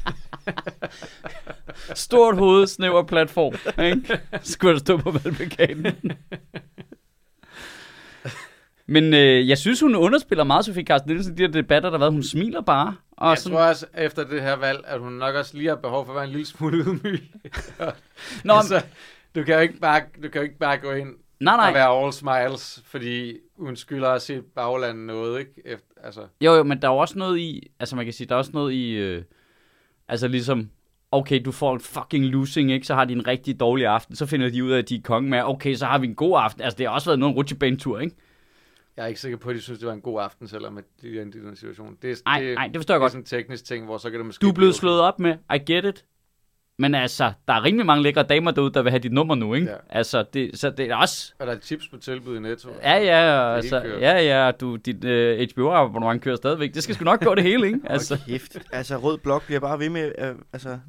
[1.94, 4.20] Stort hoved, snæver platform, ikke?
[4.42, 5.88] Skulle der stå på valgplakaten.
[8.90, 12.00] Men øh, jeg synes, hun underspiller meget, Sofie Carsten Nielsen, de her debatter, der har
[12.00, 12.14] været.
[12.14, 12.96] Hun smiler bare.
[13.12, 15.76] Og Jeg sådan, tror også, efter det her valg, at hun nok også lige har
[15.76, 17.22] behov for at være en lille smule ydmyg.
[18.44, 18.84] Nå, altså,
[19.36, 21.74] du kan jo ikke bare, du kan jo ikke bare gå ind nej, og nej.
[21.74, 25.52] være all smiles, fordi hun skylder at se baglandet noget, ikke?
[25.66, 28.28] Efter, altså, Jo, jo, men der er jo også noget i, altså man kan sige,
[28.28, 29.24] der er også noget i, øh,
[30.08, 30.70] altså ligesom,
[31.12, 32.88] okay, du får en fucking losing, ikke?
[32.88, 35.02] Så har de en rigtig dårlig aften, så finder de ud af, at de er
[35.02, 36.62] konge med, okay, så har vi en god aften.
[36.64, 38.16] Altså, det har også været noget rutsjebanetur, ikke?
[38.98, 40.84] jeg er ikke sikker på, at de synes, det var en god aften, selvom at
[41.02, 41.98] de er i den situation.
[42.02, 43.12] Det, Nej, det, nej, det forstår jeg det er godt.
[43.12, 44.42] sådan en teknisk ting, hvor så kan det måske...
[44.42, 46.06] Du er blevet slået op med, I get it.
[46.80, 49.54] Men altså, der er rimelig mange lækre damer derude, der vil have dit nummer nu,
[49.54, 49.68] ikke?
[49.68, 49.76] Ja.
[49.90, 51.34] Altså, det, så det er også...
[51.40, 52.70] Og der er chips på tilbud i Netto.
[52.84, 56.74] Ja, ja, altså, ja, ja, du, dit uh, HBO-abonnement kører stadigvæk.
[56.74, 57.80] Det skal sgu nok gå det hele, ikke?
[57.90, 58.14] Altså.
[58.14, 58.58] Altså, Kæft.
[58.72, 60.12] Altså, Rød Blok bliver bare ved med...
[60.18, 60.80] Øh, altså,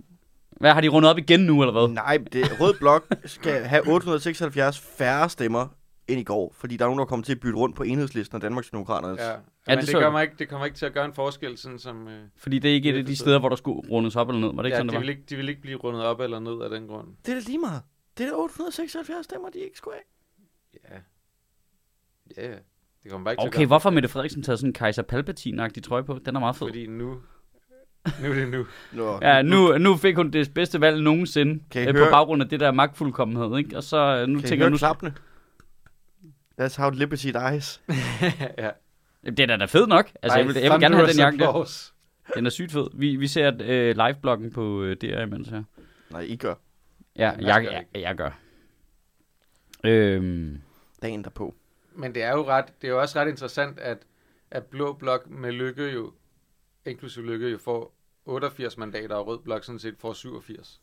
[0.51, 1.94] hvad har de rundet op igen nu, eller hvad?
[1.94, 5.66] nej, det, Rød Blok skal have 876 færre stemmer
[6.09, 8.37] end i går, fordi der er nogen, der kommer til at bytte rundt på enhedslisten
[8.37, 9.20] og Danmarksdemokraternes.
[9.20, 9.37] Ja, Ja,
[9.68, 10.02] ja det det, jeg.
[10.02, 12.09] kommer ikke, det kommer ikke til at gøre en forskel, sådan som...
[12.09, 14.40] Øh, Fordi det er ikke et af de steder, hvor der skulle rundes op eller
[14.40, 14.54] ned.
[14.54, 15.00] Var det ikke ja, sådan, det de, var?
[15.00, 17.09] vil ikke, de vil ikke blive rundet op eller ned af den grund.
[17.26, 17.83] Det er da lige meget.
[18.18, 20.04] Det er da 876 stemmer, de ikke skulle have.
[20.90, 22.42] Ja.
[22.42, 22.54] Ja.
[23.02, 25.83] Det kommer bare ikke til at Okay, hvorfor Mette Frederiksen taget sådan en Kaiser Palpatine-agtig
[25.83, 26.18] trøje på?
[26.26, 26.66] Den er meget fed.
[26.66, 27.16] Fordi nu...
[28.22, 28.66] Nu er det nu.
[28.92, 32.11] Nå, Ja, nu, nu fik hun det bedste valg nogensinde Kan I øh, på høre-
[32.11, 33.76] baggrund af det der magtfuldkommenhed, ikke?
[33.76, 34.76] Og så øh, nu Kan I tænker jeg, høre nu...
[34.76, 35.14] klappene?
[36.61, 37.83] That's how liberty dies.
[38.59, 38.70] ja.
[39.24, 40.11] Jamen, Det er da da fed nok.
[40.22, 41.90] Altså, jeg vil, jeg vil gerne have den jakke der.
[42.35, 42.87] Den er sygt fed.
[42.94, 45.62] Vi, vi ser øh, live-bloggen på øh, DR imens her.
[46.11, 46.54] Nej, I gør.
[47.16, 48.31] Ja, jeg, jeg jeg, gør jeg, gør.
[49.85, 50.61] Øhm,
[51.02, 51.54] Dagen derpå.
[51.94, 53.98] Men det er jo ret, det er jo også ret interessant, at,
[54.50, 56.12] at Blå Blok med Lykke jo,
[56.87, 60.81] inklusive Lykke, jo får 88 mandater, og Rød Blok sådan set får 87.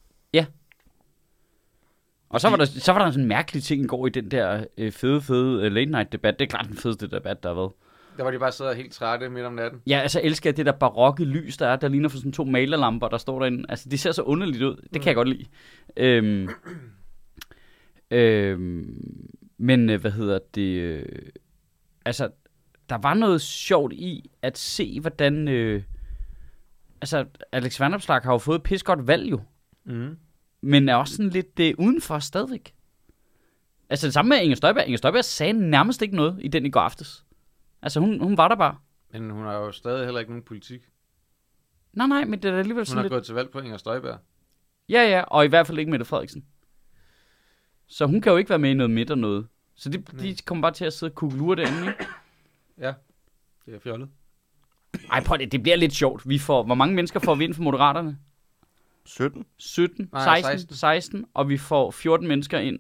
[2.29, 4.31] og så var, der, så var der sådan en mærkelig ting i går i den
[4.31, 6.39] der øh, fede, fede øh, late night debat.
[6.39, 7.71] Det er klart den fedeste debat, der har været.
[8.17, 9.81] Der var de bare sidder helt trætte midt om natten.
[9.87, 12.43] Ja, altså jeg elsker det der barokke lys, der er, der ligner for sådan to
[12.43, 13.65] malerlamper, der står derinde.
[13.69, 14.75] Altså det ser så underligt ud.
[14.93, 15.45] Det kan jeg godt lide.
[15.97, 16.49] Øhm,
[18.11, 20.79] øhm, men øh, hvad hedder det?
[20.79, 21.05] Øh,
[22.05, 22.29] altså,
[22.89, 25.47] der var noget sjovt i at se, hvordan...
[25.47, 25.83] Øh,
[27.01, 29.41] altså, Alex Vanopslagh har jo fået et godt valg jo.
[29.85, 30.17] Mm.
[30.61, 32.73] Men er også sådan lidt øh, udenfor stadigvæk.
[33.89, 34.85] Altså det samme med Inger Støjberg.
[34.85, 37.25] Inger Støjberg sagde nærmest ikke noget i den i går aftes.
[37.85, 38.77] Altså hun, hun var der bare.
[39.11, 40.81] Men hun har jo stadig heller ikke nogen politik.
[41.93, 43.11] Nej, nej, men det er da alligevel Hun sådan har lidt...
[43.11, 44.19] gået til valg på Inger Støjberg.
[44.89, 46.45] Ja, ja, og i hvert fald ikke Mette Frederiksen.
[47.87, 49.47] Så hun kan jo ikke være med i noget midt og noget.
[49.75, 52.05] Så de, de kommer bare til at sidde og kuglure derinde, ikke?
[52.77, 52.93] Ja,
[53.65, 54.09] det er fjollet.
[55.11, 56.29] Ej, prøv det, det bliver lidt sjovt.
[56.29, 58.17] Vi får, hvor mange mennesker får vi ind for Moderaterne?
[59.05, 59.45] 17.
[59.57, 60.59] 17, Nej, 16, 16.
[60.59, 62.79] 16, 16, og vi får 14 mennesker ind.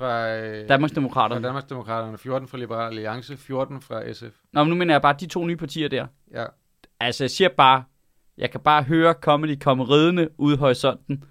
[0.00, 1.44] Fra, øh, fra Danmarksdemokraterne.
[1.46, 4.24] Danmarksdemokraterne, 14 fra Liberal Alliance, 14 fra SF.
[4.52, 6.06] Nå, men nu mener jeg bare de to nye partier der.
[6.34, 6.44] Ja,
[7.00, 7.84] Altså, jeg siger bare,
[8.38, 11.24] Jeg kan bare høre comedy komme ridende ud i horisonten.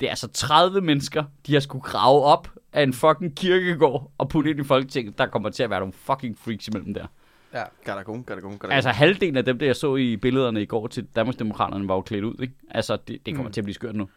[0.00, 4.28] Det er altså 30 mennesker, de har skulle grave op af en fucking kirkegård og
[4.28, 5.18] putte ind i Folketinget.
[5.18, 7.06] Der kommer til at være nogle fucking freaks imellem der.
[7.54, 7.62] Ja.
[7.84, 8.72] Gadagon, gadagon, gadagon.
[8.72, 12.00] Altså halvdelen af dem, der jeg så i billederne i går til Danmarksdemokraterne, var jo
[12.00, 12.34] klædt ud.
[12.42, 12.54] Ikke?
[12.70, 13.46] Altså, det, det kommer Mm.
[13.48, 13.52] mm.
[13.52, 14.08] til at blive skørt nu.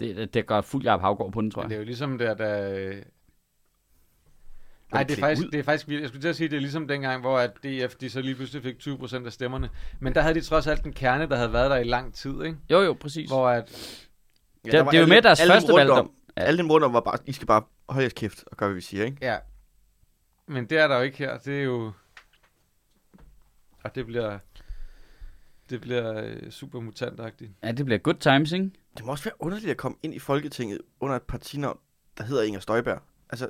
[0.00, 1.70] Det, det, det gør fuld Jacob Havgård på den, tror Men jeg.
[1.70, 2.70] det er jo ligesom der, der...
[2.78, 3.02] øh,
[4.92, 5.50] Nej, det er, faktisk, ud?
[5.50, 6.00] det er faktisk vildt.
[6.00, 8.34] Jeg skulle til at sige, det er ligesom dengang, hvor at DF de så lige
[8.34, 9.70] pludselig fik 20% af stemmerne.
[10.00, 12.42] Men der havde de trods alt en kerne, der havde været der i lang tid,
[12.44, 12.58] ikke?
[12.70, 13.30] Jo, jo, præcis.
[13.30, 13.62] Hvor at...
[14.64, 15.98] Ja, det- det er jo med deres første valgdom.
[15.98, 18.68] om- Alle dem rundt om var bare, I skal bare holde jeres kæft og gøre,
[18.68, 19.16] hvad vi siger, ikke?
[19.22, 19.36] Ja.
[20.46, 21.38] Men det er der jo ikke her.
[21.38, 21.92] Det er jo...
[23.84, 24.38] Og det bliver...
[25.70, 27.50] Det bliver øh, super mutantagtigt.
[27.62, 28.70] Ja, det bliver good times, ikke?
[28.96, 31.78] Det må også være underligt at komme ind i Folketinget under et partinavn,
[32.18, 32.98] der hedder Inger Støjberg.
[33.30, 33.48] Altså,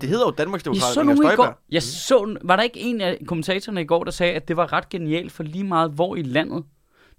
[0.00, 1.54] det hedder jo Jeg Danmarksdemokraterne så Inger nogen i Støjberg.
[1.54, 1.62] går.
[1.70, 4.72] Jeg så, var der ikke en af kommentatorerne i går, der sagde, at det var
[4.72, 6.64] ret genialt for lige meget, hvor i landet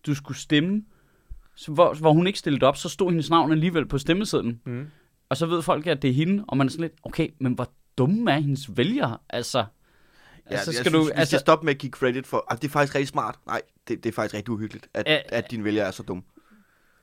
[0.06, 0.84] du skulle stemme,
[1.56, 4.62] så hvor, hvor hun ikke stillede op, så stod hendes navn alligevel på stemmesedlen.
[4.66, 4.88] Mm.
[5.30, 7.54] Og så ved folk, at det er hende, og man er sådan lidt, okay, men
[7.54, 9.18] hvor dumme er hendes vælgere?
[9.30, 9.66] Altså,
[10.50, 12.46] Ja, altså jeg skal synes, du, vi altså, skal stoppe med at give credit for,
[12.52, 13.40] at det er faktisk rigtig smart.
[13.48, 16.24] Nej, det, det er faktisk rigtig uhyggeligt, at, Æ- at dine vælgere er så dumme.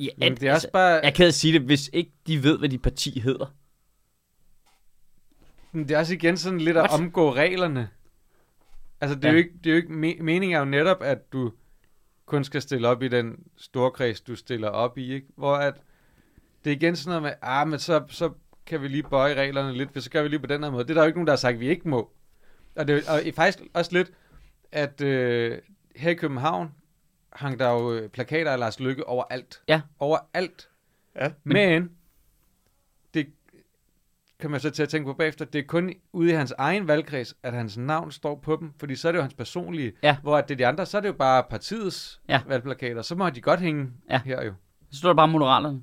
[0.04, 1.00] Ja, Men at, det er også altså, bare...
[1.02, 3.54] jeg kan sige det, hvis ikke de ved, hvad de parti hedder.
[5.72, 7.00] Men Det er også igen sådan lidt at What?
[7.00, 7.88] omgå reglerne.
[9.00, 9.32] Altså, det er, Ja.
[9.32, 9.88] jo ikke, det er jo ikke...
[9.88, 11.52] Me- meningen er jo netop, at du
[12.26, 15.26] kun skal stille op i den storkreds, du stiller op i, ikke?
[15.36, 15.74] Hvor at
[16.64, 18.30] det er igen sådan noget med, ah, men så, så
[18.66, 20.84] kan vi lige bøje reglerne lidt, for så gør vi lige på den her måde.
[20.84, 22.10] Det er der jo ikke nogen, der har sagt, at vi ikke må.
[22.76, 24.12] Og det er og faktisk også lidt,
[24.72, 25.58] at øh,
[25.96, 26.70] her i København
[27.32, 29.62] hang der jo øh, plakater af Lars Lykke overalt.
[29.68, 29.80] Ja.
[29.98, 30.68] Overalt.
[31.16, 31.30] Ja.
[31.44, 31.90] Men
[33.14, 33.26] det
[34.38, 36.88] kan man så til at tænke på bagefter, det er kun ude i hans egen
[36.88, 40.16] valgkreds, at hans navn står på dem, fordi så er det jo hans personlige, Ja.
[40.22, 42.40] hvor at det er de andre, så er det jo bare partiets Ja.
[42.46, 44.20] valgplakater, så må de godt hænge Ja.
[44.24, 44.52] her jo.
[44.90, 45.82] Så står der bare moderaterne.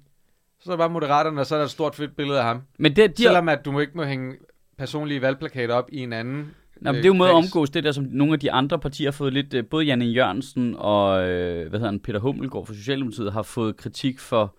[0.59, 2.61] Så er der bare moderaterne, og så er der et stort fedt billede af ham.
[2.79, 4.35] Men det, de Selvom at du må ikke må hænge
[4.77, 7.69] personlige valgplakater op i en anden Nå, men øh, det er jo måde at omgås
[7.69, 10.75] det der, som nogle af de andre partier har fået lidt, øh, både Janne Jørgensen
[10.77, 14.55] og øh, hvad hedder han, Peter Hummelgaard fra Socialdemokratiet har fået kritik for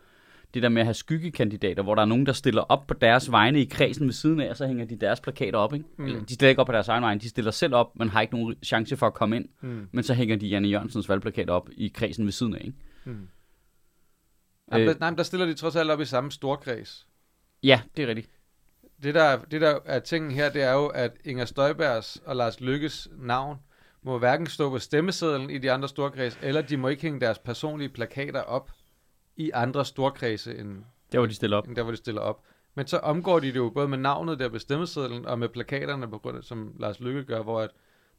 [0.55, 3.31] det der med at have skyggekandidater, hvor der er nogen, der stiller op på deres
[3.31, 5.75] vegne i kredsen ved siden af, og så hænger de deres plakater op.
[5.75, 5.87] Ikke?
[5.97, 6.05] Mm.
[6.05, 8.21] Eller, de stiller ikke op på deres egen vegne, de stiller selv op, men har
[8.21, 9.49] ikke nogen chance for at komme ind.
[9.61, 9.89] Mm.
[9.93, 12.61] Men så hænger de Janne Jørgensens valgplakater op i kredsen ved siden af.
[12.61, 12.77] Ikke?
[13.05, 13.29] Mm.
[14.73, 14.87] Øh.
[14.87, 17.07] der, nej, men der stiller de trods alt op i samme storkreds.
[17.63, 18.31] Ja, det er rigtigt.
[19.03, 22.61] Det der, det der er tingen her, det er jo, at Inger Støjbergs og Lars
[22.61, 23.59] Lykkes navn
[24.03, 27.39] må hverken stå på stemmesedlen i de andre storkreds, eller de må ikke hænge deres
[27.39, 28.71] personlige plakater op
[29.37, 31.67] i andre storkredse, end, Der var de stiller op.
[31.69, 32.43] end der, hvor de stiller op.
[32.75, 36.09] Men så omgår de det jo både med navnet der på stemmesedlen, og med plakaterne,
[36.11, 37.71] på grund af, som Lars Lykke gør, hvor at,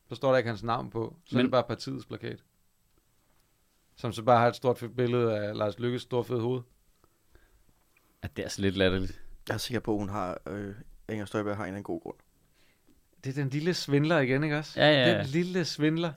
[0.09, 1.15] der står der ikke hans navn på.
[1.25, 1.39] Så Men...
[1.39, 2.43] er det bare partiets plakat.
[3.95, 6.61] Som så bare har et stort billede af Lars Lykkes store fede hoved.
[8.23, 9.21] Ja, det er altså lidt latterligt.
[9.49, 10.75] Jeg er sikker på, at hun har, øh,
[11.09, 12.15] Inger Støjberg har en eller anden god grund.
[13.23, 14.79] Det er den lille svindler igen, ikke også?
[14.81, 15.17] Ja, ja, ja.
[15.17, 16.13] Den lille svindler.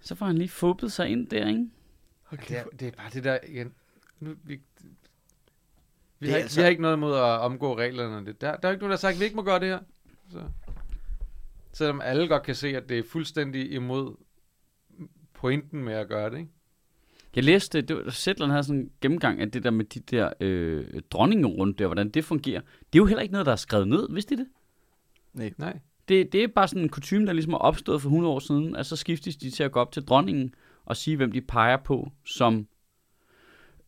[0.00, 1.70] Så får han lige fubet sig ind der, ikke?
[2.32, 2.48] Okay.
[2.48, 3.74] Det, er, det er bare det der igen.
[4.20, 4.60] Nu, vi, vi,
[6.20, 8.26] Det har, ikke, altså- vi har ikke noget imod at omgå reglerne.
[8.26, 8.40] Det.
[8.40, 9.80] Der, der er ikke nogen, der har sagt, at vi ikke må gøre det her.
[10.30, 10.42] Så.
[11.72, 14.16] Selvom alle godt kan se, at det er fuldstændig imod
[15.34, 16.50] pointen med at gøre det, ikke?
[17.36, 20.30] Jeg læste, det var, Zetland havde sådan en gennemgang af det der med de der
[20.40, 22.60] øh, dronningerunde der, hvordan det fungerer.
[22.60, 24.46] Det er jo heller ikke noget, der er skrevet ned, vidste I det?
[25.58, 25.78] Nej.
[26.08, 28.76] Det, det er bare sådan en kutume, der ligesom er opstået for 100 år siden,
[28.76, 31.76] at så skiftes de til at gå op til dronningen og sige, hvem de peger
[31.76, 32.66] på som,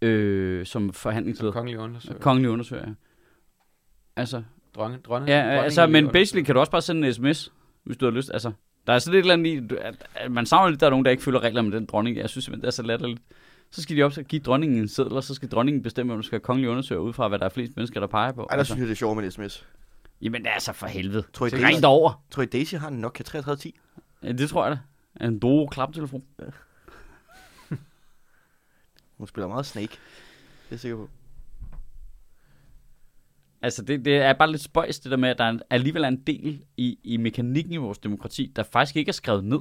[0.03, 1.53] øh, som Som forhandlingsleder.
[1.53, 2.19] kongelig undersøger.
[2.21, 2.95] Kongelig undersøger.
[4.17, 4.43] Altså,
[4.75, 7.53] Dronning, dronning, ja, dronning altså, men basically kan du også bare sende en sms,
[7.85, 8.31] hvis du har lyst.
[8.33, 8.53] Altså,
[8.87, 11.05] der er sådan et eller andet i, at, at man savner lidt, der er nogen,
[11.05, 12.17] der ikke følger regler med den dronning.
[12.17, 13.23] Jeg synes simpelthen, det er så latterligt.
[13.71, 16.19] Så skal de op og give dronningen en seddel, og så skal dronningen bestemme, om
[16.19, 18.47] du skal have kongelig undersøger ud fra, hvad der er flest mennesker, der peger på.
[18.51, 19.67] Ej, der synes jeg, det er sjovt med en sms.
[20.23, 21.25] Jamen altså for helvede.
[21.33, 22.25] Tror I, Så Daisy, ring over.
[22.31, 23.81] tror I, Daisy har en Nokia 3310?
[24.23, 24.79] Ja, det tror jeg
[25.21, 25.25] da.
[25.27, 26.23] En doro klaptelefon.
[29.19, 29.87] Hun spiller meget Snake.
[29.87, 29.99] Det er
[30.71, 31.09] jeg sikker på.
[33.65, 36.09] Altså, det, det er bare lidt spøjs, det der med, at der er alligevel er
[36.09, 39.61] en del i, i mekanikken i vores demokrati, der faktisk ikke er skrevet ned.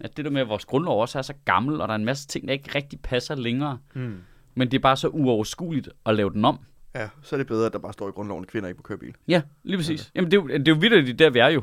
[0.00, 2.04] At det der med, at vores grundlov også er så gammel, og der er en
[2.04, 3.78] masse ting, der ikke rigtig passer længere.
[3.94, 4.16] Hmm.
[4.54, 6.58] Men det er bare så uoverskueligt at lave den om.
[6.94, 8.82] Ja, så er det bedre, at der bare står i grundloven, at kvinder ikke må
[8.82, 9.14] køre bil.
[9.28, 10.10] Ja, lige præcis.
[10.14, 11.62] Jamen, det er jo, det er jo vildt, der vi er jo.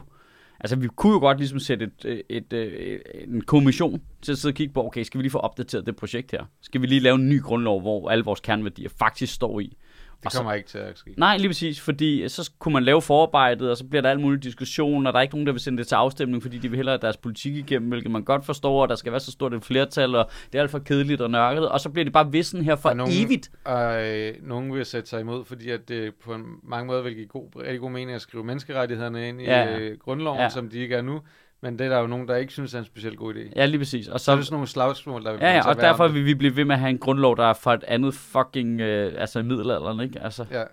[0.59, 4.37] Altså, vi kunne jo godt ligesom sætte et, et, et, et, en kommission til at
[4.37, 6.45] sidde og kigge på, okay, skal vi lige få opdateret det projekt her?
[6.61, 9.77] Skal vi lige lave en ny grundlov, hvor alle vores kerneværdier faktisk står i?
[10.19, 11.13] Det Og så- kommer ikke til at ske.
[11.17, 14.43] Nej, lige præcis, fordi så kunne man lave forarbejdet, og så bliver der alt muligt
[14.43, 16.75] diskussion, og der er ikke nogen, der vil sende det til afstemning, fordi de vil
[16.77, 19.53] hellere have deres politik igennem, hvilket man godt forstår, og der skal være så stort
[19.53, 22.31] et flertal, og det er alt for kedeligt og nørket, og så bliver det bare
[22.31, 23.51] vissen her for Og nogen- evigt.
[23.65, 27.27] Og øh, nogen vil sætte sig imod, fordi at det på mange måder vil give
[27.27, 29.77] god, rigtig god mening at skrive menneskerettighederne ind i Ja.
[29.79, 30.49] øh, grundloven, ja.
[30.49, 31.21] som de ikke er nu.
[31.61, 33.51] Men det er der jo nogen, der ikke synes er en specielt god idé.
[33.55, 34.07] Ja, lige præcis.
[34.07, 36.25] Og Så er så, det sådan nogle slagsmål, der vil ja, ja, og derfor vil
[36.25, 39.13] vi blive ved med at have en grundlov, der er for et andet fucking, øh,
[39.17, 40.19] altså middelalderen, ikke?
[40.21, 40.63] Altså, Ja.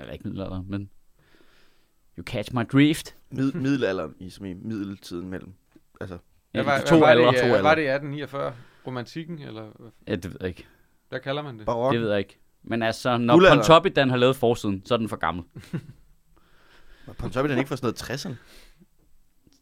[0.00, 0.90] eller ikke middelalderen, men
[2.18, 3.14] you catch my drift.
[3.34, 5.52] Mid- middelalderen i, som i middeltiden mellem.
[6.00, 6.18] Altså,
[6.54, 7.26] Ja, var, to var aldre.
[7.26, 7.82] det, to hvad var aldre.
[7.82, 8.54] det i 1849?
[8.86, 10.66] Romantikken, eller hvad- Ja, det ved jeg ikke.
[11.08, 11.66] hvad kalder man det?
[11.66, 11.92] barok.
[11.92, 12.38] Det ved jeg ikke.
[12.62, 13.58] Men altså, når Guldalderen.
[13.58, 15.44] Pontoppidan har lavet forsiden, så er den for gammel.
[17.06, 18.34] Var Pontoppidan ikke fra sådan noget 60'erne?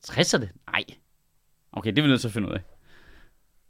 [0.06, 0.48] 60'erne?
[0.72, 0.84] Nej.
[1.72, 2.60] Okay, det er vi nødt til at finde ud af.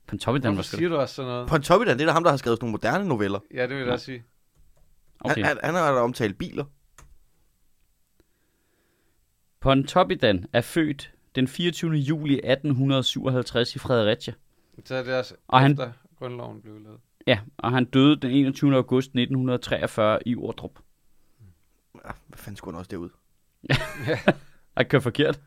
[0.06, 1.48] Pontoppidan var Hvorfor sgu siger du også sådan noget?
[1.48, 3.38] Pontoppidan, det er da ham, der har skrevet sådan nogle moderne noveller.
[3.54, 4.24] Ja, det vil jeg også sige.
[5.20, 5.34] Okay.
[5.34, 6.64] Han, han, han har da omtalt biler.
[9.60, 11.92] Pontoppidan er født den 24.
[11.92, 14.34] juli 1857 i Fredericia.
[14.84, 17.00] Så er det også Og han- efter grundloven blev lavet.
[17.26, 18.74] Ja, og han døde den 21.
[18.76, 20.78] august 1943 i Ordrup.
[22.04, 23.08] Ja, hvad fanden skulle han også derud?
[24.76, 25.40] Jeg kører forkert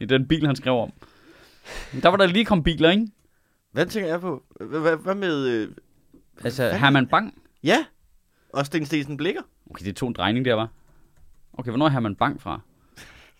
[0.00, 0.92] i den bil, han skrev om.
[1.92, 3.06] Men Der var der lige kom biler, ikke?
[3.72, 4.42] Hvad tænker jeg på?
[4.60, 5.46] Hvad, hvad, hvad med...
[5.48, 5.68] Øh,
[6.44, 6.70] Altså.
[6.72, 7.34] Herman Bang.
[7.62, 7.84] ja,
[8.52, 9.42] og Sten Stensen Blikker.
[9.70, 10.68] Okay, det tog en drejning der, var.
[11.52, 12.60] Okay, hvornår er Herman Bang fra?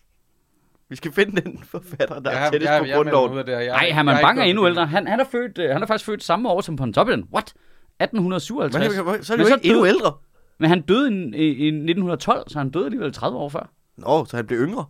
[0.89, 3.47] Vi skal finde den forfatter, der Jeg er tættest jeg- på grundloven.
[3.47, 4.87] Nej, Herman Bang er endnu ældre.
[4.87, 7.25] Han, han, er født, øh, han er faktisk født samme år som Pontoppidan.
[7.33, 7.55] What?
[8.01, 8.73] 1857.
[8.75, 8.83] Men,
[9.25, 10.15] så er det så jo ikke endnu ældre.
[10.59, 13.73] Men han døde i, i, i 1912, så han døde alligevel 30 år før.
[13.97, 14.85] Nå, så han blev yngre.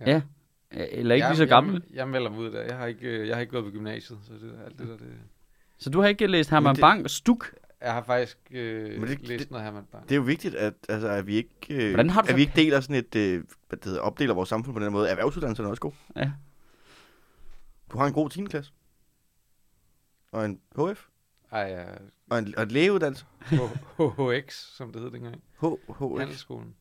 [0.00, 0.10] Ja.
[0.10, 0.20] ja.
[0.70, 1.74] Eller ikke jeg, lige så gammel.
[1.74, 2.70] Jeg, jeg melder mig ud af det.
[2.70, 4.96] Jeg har ikke, øh, jeg har ikke gået på gymnasiet, så det, alt det der,
[4.96, 5.14] det...
[5.78, 7.54] Så du har ikke læst Herman det- Bang Stuk?
[7.80, 10.04] Jeg har faktisk øh, Men det- læst det- noget Herman Bang.
[10.04, 12.40] Det er jo vigtigt, at, altså, at vi ikke, øh, Hvordan har du at vi
[12.40, 15.08] ikke deler sådan et, øh, hvad det hedder, opdeler vores samfund på den måde.
[15.10, 15.92] Erhvervsuddannelserne er også god.
[16.16, 16.30] Ja.
[17.92, 18.44] Du har en god 10.
[18.44, 18.72] klasse.
[20.32, 21.06] Og en HF.
[21.52, 21.84] Ej, ja.
[22.30, 23.24] Og en, og en lægeuddannelse.
[23.98, 25.42] HHX, som det hed dengang.
[25.60, 26.18] H, HF.
[26.18, 26.74] Handelsskolen.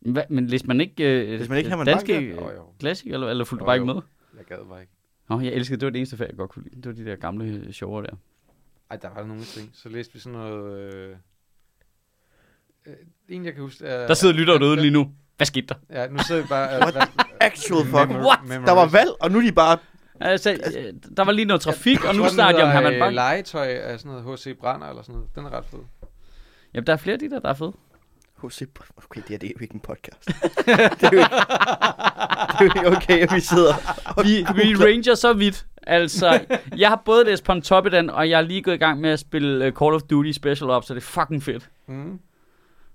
[0.00, 0.24] Hva?
[0.28, 2.62] Men læste man ikke, øh, Læste man ikke Herman danske Bang øh, Jo, jo.
[2.80, 3.94] klassik, eller, eller fulgte du Jo, bare ikke med?
[4.36, 4.92] Jeg gad bare ikke.
[5.28, 6.76] Nå, jeg elskede, det var det eneste fag, jeg godt kunne lide.
[6.76, 8.10] Det var de der gamle øh, shower der.
[8.90, 9.70] Ej, der var nogle ting.
[9.74, 10.82] Så læste vi sådan noget...
[10.82, 11.16] Øh...
[12.86, 12.92] øh,
[13.28, 13.84] En, jeg kan huske...
[13.86, 15.12] Er, Der sidder lytter derude lige nu.
[15.36, 15.74] Hvad skete der?
[15.90, 16.78] Ja, nu sidder vi bare...
[16.80, 17.08] What?
[17.40, 18.10] Actual fuck.
[18.26, 18.66] What?
[18.66, 19.78] Der var valg, og nu er de bare...
[20.20, 23.00] Altså, øh, der var lige noget trafik, og Jeg nu snakker de om Herman øh,
[23.00, 23.14] Bang.
[23.14, 24.58] Legetøj af sådan noget H.C.
[24.58, 25.28] Brander eller sådan noget.
[25.34, 25.78] Den er ret fed.
[26.74, 27.72] Jamen, der er flere af de der, der er fede.
[28.42, 28.62] HC,
[28.96, 30.26] okay, det, her, det er jo ikke en podcast.
[30.26, 30.34] det,
[30.68, 31.36] er jo ikke,
[32.48, 33.74] det er jo ikke okay, at vi sidder
[34.16, 35.66] og Vi, vi ranger så vidt.
[35.86, 36.40] Altså,
[36.76, 39.64] jeg har både læst Pontoppidan, og jeg er lige gået i gang med at spille
[39.64, 41.70] øh, Call of Duty Special Ops, så det er fucking fedt.
[41.88, 42.18] Mm.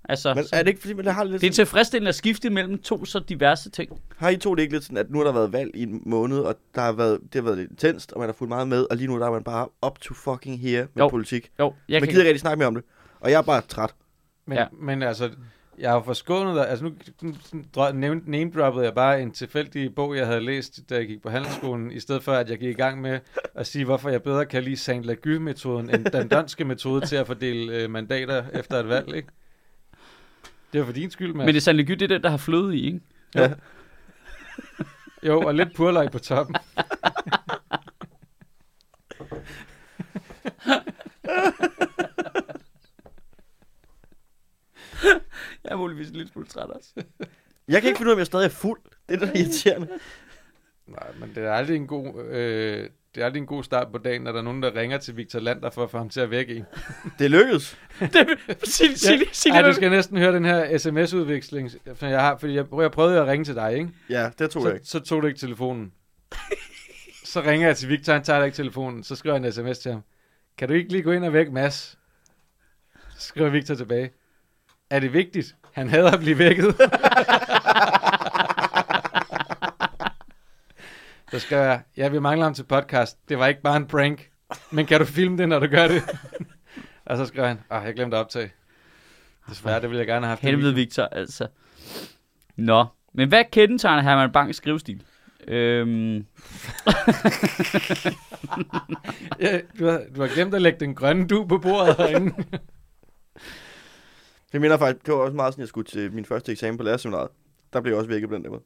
[0.08, 2.50] Altså, Men er det ikke fordi, man har lidt det er sådan, tilfredsstillende at skifte
[2.50, 4.00] mellem to så diverse ting.
[4.16, 6.02] Har I to det ikke lidt sådan, at nu har der været valg i en
[6.06, 8.68] måned, og der har været, det har været lidt intenst, og man har fulgt meget
[8.68, 11.08] med, og lige nu der er man bare up to fucking here med Jo.
[11.08, 11.50] politik.
[11.58, 12.08] Jo, jeg man kan...
[12.08, 12.84] gider ikke rigtig snakke mere om det.
[13.20, 13.94] Og jeg er bare træt.
[14.46, 14.66] Men, Ja.
[14.72, 15.30] men altså,
[15.78, 16.68] jeg har forskånet dig.
[16.68, 16.92] Altså nu
[17.94, 21.92] nu- name-droppede jeg bare en tilfældig bog, jeg havde læst, da jeg gik på handelsskolen,
[21.92, 23.20] i stedet for at jeg gik i gang med
[23.54, 27.26] at sige, hvorfor jeg bedre kan lide Saint Lague-metoden end den danske metode til at
[27.26, 29.28] fordele øh, mandater efter et valg, ikke?
[30.72, 31.46] Det er for din skyld, Mads.
[31.46, 33.00] Men det er sandelig det er den, der har fløde i, ikke?
[33.34, 33.52] Ja.
[35.26, 36.56] Jo, og lidt purløg på toppen.
[45.64, 46.90] Jeg er muligvis lidt smule træt også.
[47.68, 48.80] Jeg kan ikke finde ud af, om jeg stadig er fuld.
[49.08, 49.88] Det er er irriterende.
[50.86, 52.24] Nej, men det er aldrig en god...
[52.24, 54.98] Øh, det er aldrig en god start på dagen, når der er nogen, der ringer
[54.98, 56.64] til Victor Lander for at få ham til at vække en.
[57.18, 57.78] Det lykkedes.
[58.00, 62.20] det, sig, sig, sig, sig, Ej, du skal næsten høre den her sms-udveksling, for jeg,
[62.20, 63.88] har, fordi jeg, jeg prøvede at ringe til dig, ikke?
[64.10, 64.86] Ja, det tror jeg Så, ikke.
[64.86, 65.92] så tog du ikke telefonen.
[67.24, 69.04] så ringer jeg til Victor, han tager ikke telefonen.
[69.04, 70.02] Så skriver jeg en sms til ham.
[70.58, 71.98] Kan du ikke lige gå ind og vække Mads?
[73.16, 74.10] Så skriver Victor tilbage.
[74.90, 75.54] Er det vigtigt?
[75.72, 76.64] Han hader at blive vækket.
[81.30, 83.18] så skrev jeg, ja, vi mangler ham til podcast.
[83.28, 84.30] Det var ikke bare en prank.
[84.70, 86.02] Men kan du filme det, når du gør det?
[87.06, 88.52] og så skrev han, ah, jeg glemte at optage.
[89.48, 90.42] Desværre, det ville jeg gerne have haft.
[90.42, 91.46] Helvede, video." Victor, altså.
[92.56, 95.02] Nå, men hvad kendetegner Herman Bangs skrivestil?
[95.48, 96.14] Øhm,
[99.40, 102.34] Ja, du, har, du har glemt at lægge den grønne du på bordet herinde.
[104.54, 106.82] Det minder faktisk, det var også meget sådan, jeg skulle til min første eksamen på
[106.84, 107.28] lærerseminaret.
[107.72, 108.62] Der blev jeg også vækket på den der måde.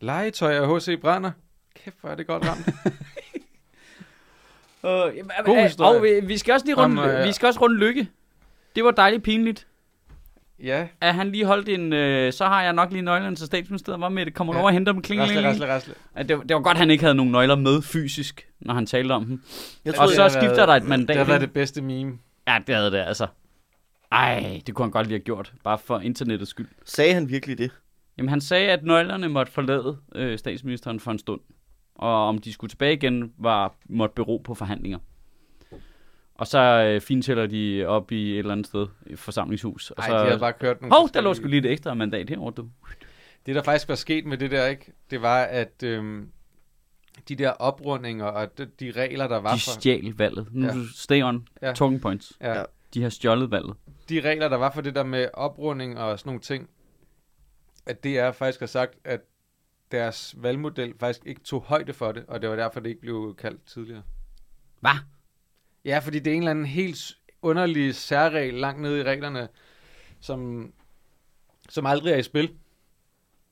[0.00, 1.00] Legetøj af H.C.
[1.00, 1.30] Brander.
[1.84, 2.68] Kæft, hvor er det godt ramt.
[4.84, 5.96] øh, jamen, God øh, historie.
[5.98, 8.08] Og vi, vi skal også lige runde, Om, øh, vi skal også runde lykke.
[8.76, 9.66] Det var dejligt pinligt.
[10.62, 14.00] Ja, at han lige holdt en, øh, så har jeg nok lige nøglerne til statsministeriet,
[14.00, 14.56] var med det, kommer ja.
[14.58, 14.60] Ja.
[14.62, 15.94] over og henter dem, kling, rasle, kling, rasle, rasle.
[16.14, 18.86] At det, det var godt, at han ikke havde nogen nøgler med fysisk, når han
[18.86, 19.42] talte om dem.
[19.84, 21.08] Jeg Og tror, det så skifter været- der et mandat.
[21.08, 22.18] Det har været det bedste meme.
[22.48, 23.26] Ja, det havde det altså.
[24.12, 26.68] Ej, det kunne han godt lige have gjort, bare for internettets skyld.
[26.84, 27.70] sagde han virkelig det?
[28.18, 31.40] Jamen, han sagde, at nøglerne måtte forlade øh, statsministeren for en stund.
[31.94, 34.98] Og om de skulle tilbage igen, var, måtte bero på forhandlinger.
[36.34, 39.90] Og så øh, fintæller de op i et eller andet sted, i et forsamlingshus.
[39.90, 41.72] Og Ej, så, de har bare kørt nogle Hov, der lå forskellige- sgu lige et
[41.72, 42.68] ekstra mandat herovre, du.
[43.46, 44.92] Det, der faktisk var sket med det der, ikke?
[45.10, 46.28] Det var, at øhm,
[47.28, 49.80] de der oprundinger og de, de regler, der var De for...
[49.80, 50.46] stjal valget.
[50.50, 50.72] Nu Ja.
[50.96, 51.72] stay on Ja.
[51.72, 52.32] talking points.
[52.40, 52.62] Ja.
[52.94, 53.74] De har stjålet valget.
[54.12, 56.70] De regler, der var for det der med oprunding og sådan nogle ting,
[57.86, 59.20] at det er faktisk har sagt, at
[59.90, 63.36] deres valgmodel faktisk ikke tog højde for det, og det var derfor, det ikke blev
[63.38, 64.02] kaldt tidligere.
[64.80, 64.90] Hvad?
[65.84, 69.48] Ja, fordi det er en eller anden helt underlig særregel langt nede i reglerne,
[70.20, 70.72] som,
[71.68, 72.56] som aldrig er i spil.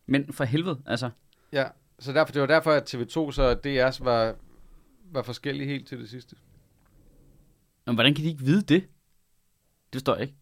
[0.06, 1.10] Men for helvede, altså.
[1.52, 1.68] Ja,
[1.98, 4.36] så derfor, det var derfor, at TV2 så DR's var,
[5.04, 6.36] var forskellige helt til det sidste.
[7.86, 8.88] Men hvordan kan de ikke vide det?
[9.92, 10.34] Det står ikke.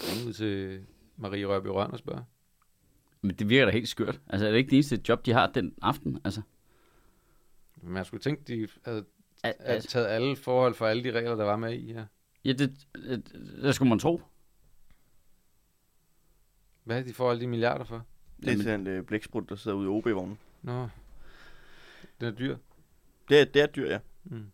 [0.00, 2.24] Ring ud til Marie Rørby Røn og spørge.
[3.22, 4.20] Men det virker da helt skørt.
[4.28, 6.20] Altså, er det ikke det eneste job, de har den aften?
[6.24, 6.42] Altså,
[7.82, 9.04] Men jeg skulle tænke, de havde
[9.44, 12.06] havde altså taget alle forhold for alle de regler, der var med i her.
[12.44, 14.22] ja, det, det, det skulle man tro.
[16.84, 18.06] Hvad er de får alle de milliarder for?
[18.40, 20.38] Det er Jamen- til en øh, blæksprut, der sidder ude i OB-vognen.
[20.62, 20.88] Nå,
[22.20, 22.56] den er dyr.
[23.28, 23.98] Det er, det er dyr, ja.
[24.24, 24.50] Mm.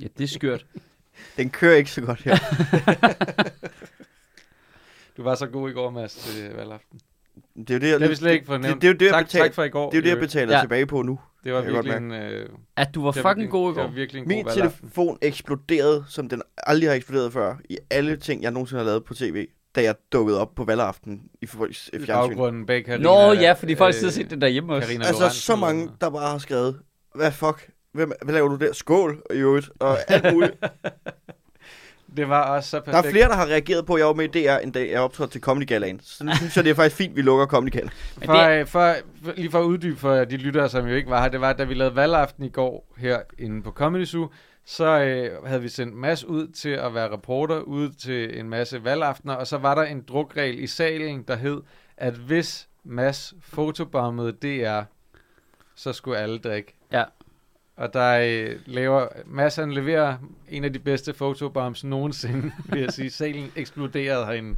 [0.00, 0.66] Ja, det er skørt.
[1.36, 2.36] Den kører ikke så godt her.
[5.16, 7.00] Du var så god i går, Mads, til valgaften.
[7.56, 9.04] Det er jo det, jeg, Det vi slet ikke det, det, det, er jo det,
[9.06, 9.90] jeg tak, betaler, tak for i går.
[9.90, 10.60] det er jo det, jeg betaler Ja.
[10.60, 11.18] tilbage på nu.
[11.44, 13.68] Det var jeg virkelig en, øh, At du var det var fucking virkelig- god i
[13.68, 13.82] Det går.
[13.82, 18.16] var virkelig en Min god telefon eksploderede, som den aldrig har eksploderet før, i alle
[18.16, 21.90] ting, jeg nogensinde har lavet på tv, da jeg dukkede op på valgaften i folks
[21.92, 22.06] fjernsyn.
[22.06, 23.02] baggrunden bag Carina.
[23.04, 24.88] Nå ja, fordi folk sidder og set det derhjemme også.
[24.88, 26.80] Carina Altså, Lorentzen så mange, der bare har skrevet,
[27.14, 28.72] hvad fuck, Hvem, hvad laver du der?
[28.72, 30.54] Skål, i øvrigt, og alt muligt.
[32.16, 33.06] Det var også så Der perfekt.
[33.06, 35.00] er flere, der har reageret på, at jeg var med i DR, en dag jeg
[35.00, 36.00] optrådte til Comedy Galaen.
[36.02, 37.90] Så nu synes jeg, det er faktisk fint, at vi lukker Comedy Galaen.
[38.24, 41.22] For, øh, for, for, lige for at uddybe for de lyttere, som jo ikke var
[41.22, 44.28] her, det var, da vi lavede valgaften i går her inde på Comedy Zoo,
[44.66, 48.84] så øh, havde vi sendt Mads ud til at være reporter, ud til en masse
[48.84, 51.60] valgaftener, og så var der en drukregel i salen, der hed,
[51.96, 54.82] at hvis Mads fotobombede DR,
[55.74, 56.74] så skulle alle drikke.
[56.92, 57.04] Ja.
[57.76, 60.16] Og der øh, laver, Mads han leverer
[60.50, 63.10] en af de bedste fotobombs nogensinde, vil jeg sige.
[63.10, 64.48] Salen eksploderede herinde.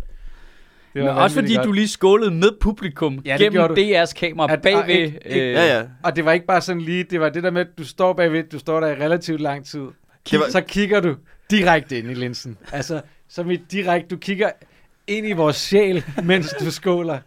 [0.94, 4.52] Det Men også fordi vanvittigt du lige skålede med publikum Ja, det gennem DR's kamera
[4.52, 4.82] At- bagved.
[4.82, 5.84] og ikke- ikke- øh, Ja, ja.
[6.04, 8.12] Og det var ikke bare sådan lige, det var det der med, at du står
[8.12, 9.80] bagved, du står der i relativt lang tid.
[10.30, 11.16] Det var- Så kigger du
[11.50, 12.58] direkte ind i linsen.
[12.72, 14.50] Altså, som i direkte, du kigger
[15.06, 17.18] ind i vores sjæl, mens du skåler.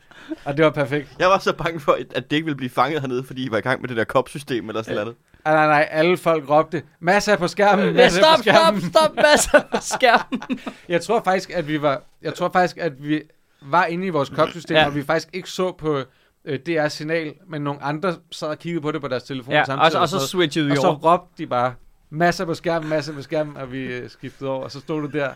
[0.46, 1.08] Og det var perfekt.
[1.20, 3.58] Jeg var så bange for, at det ikke ville blive fanget hernede, fordi I var
[3.58, 5.16] i gang med det der kopsystem eller sådan noget.
[5.46, 8.82] Ah, nej, nej, alle folk råbte, masser på skærmen, Ja, masser stop, på skærmen.
[8.82, 10.60] stop, stop, masser på skærmen.
[10.90, 13.22] Jeg tror faktisk, at vi var, jeg tror faktisk, at vi
[13.62, 14.86] var inde i vores kopsystem, Ja.
[14.86, 16.02] og vi faktisk ikke så på
[16.46, 19.64] øh, DR signal, men nogle andre sad og kiggede på det på deres telefon Ja,
[19.66, 19.86] samtidig.
[19.86, 20.98] og, så- og så switchede vi Og så over.
[20.98, 21.74] råbte de bare,
[22.10, 25.08] masser på skærmen, masser på skærmen, og vi øh, skiftede over, og så stod du
[25.18, 25.30] der,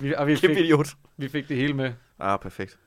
[0.00, 0.88] vi, og vi Kæmpe fik, idiot.
[1.16, 1.92] vi fik det hele med.
[2.18, 2.78] Ah, perfekt.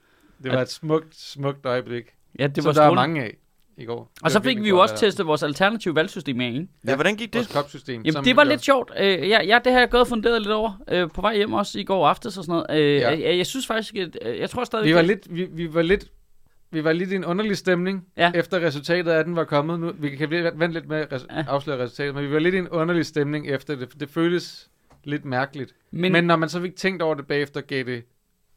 [0.44, 2.04] Det var et smukt, smukt øjeblik,
[2.40, 2.96] Ja, det var som der var strålende.
[3.14, 3.38] mange af
[3.78, 4.12] i går.
[4.16, 6.68] Det Og så fik vi jo også testet vores alternative valgsystem af, ikke?
[6.88, 7.56] Ja, hvordan gik Vores det?
[7.56, 8.02] kopsystem.
[8.06, 8.92] Jamen, det var lidt sjovt.
[9.00, 11.54] Øh, ja, ja, det har jeg gået og funderet lidt over øh, på vej hjem
[11.54, 12.82] også i går aftes og sådan noget.
[12.84, 13.10] Øh, Ja.
[13.10, 14.86] jeg, jeg synes faktisk, at, øh, jeg tror stadig...
[14.86, 16.06] Vi var lidt, vi, vi var lidt,
[16.72, 18.32] vi var lidt i en underlig stemning, Ja.
[18.34, 18.40] ja.
[18.40, 19.80] efter resultatet af den var kommet.
[19.80, 21.18] Nu, vi kan vente lidt med at Ja.
[21.18, 24.00] res- afsløre resultatet, men vi var lidt i en underlig stemning efter det.
[24.00, 24.70] Det føltes
[25.04, 25.76] lidt mærkeligt.
[25.92, 28.04] Men, Men, når man så fik tænkt over det bagefter, gav det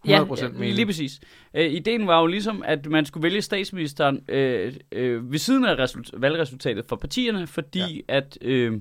[0.06, 0.74] 100% ja, mening.
[0.74, 1.20] lige præcis.
[1.54, 5.74] Øh, ideen var jo ligesom, at man skulle vælge statsministeren øh, øh, ved siden af
[5.74, 8.16] result- valgresultatet for partierne, fordi ja.
[8.16, 8.80] at øh,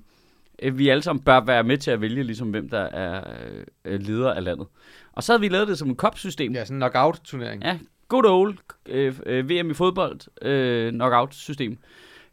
[0.62, 3.24] øh, vi alle sammen bør være med til at vælge, ligesom hvem der er
[3.86, 4.68] øh, leder af landet.
[5.14, 6.54] Og så havde vi lavet det som et kopsystem.
[6.54, 7.64] Ja, sådan en knockout-turnering.
[7.64, 11.78] Ja, good old øh, øh, VM i fodbold øh, knockout-system.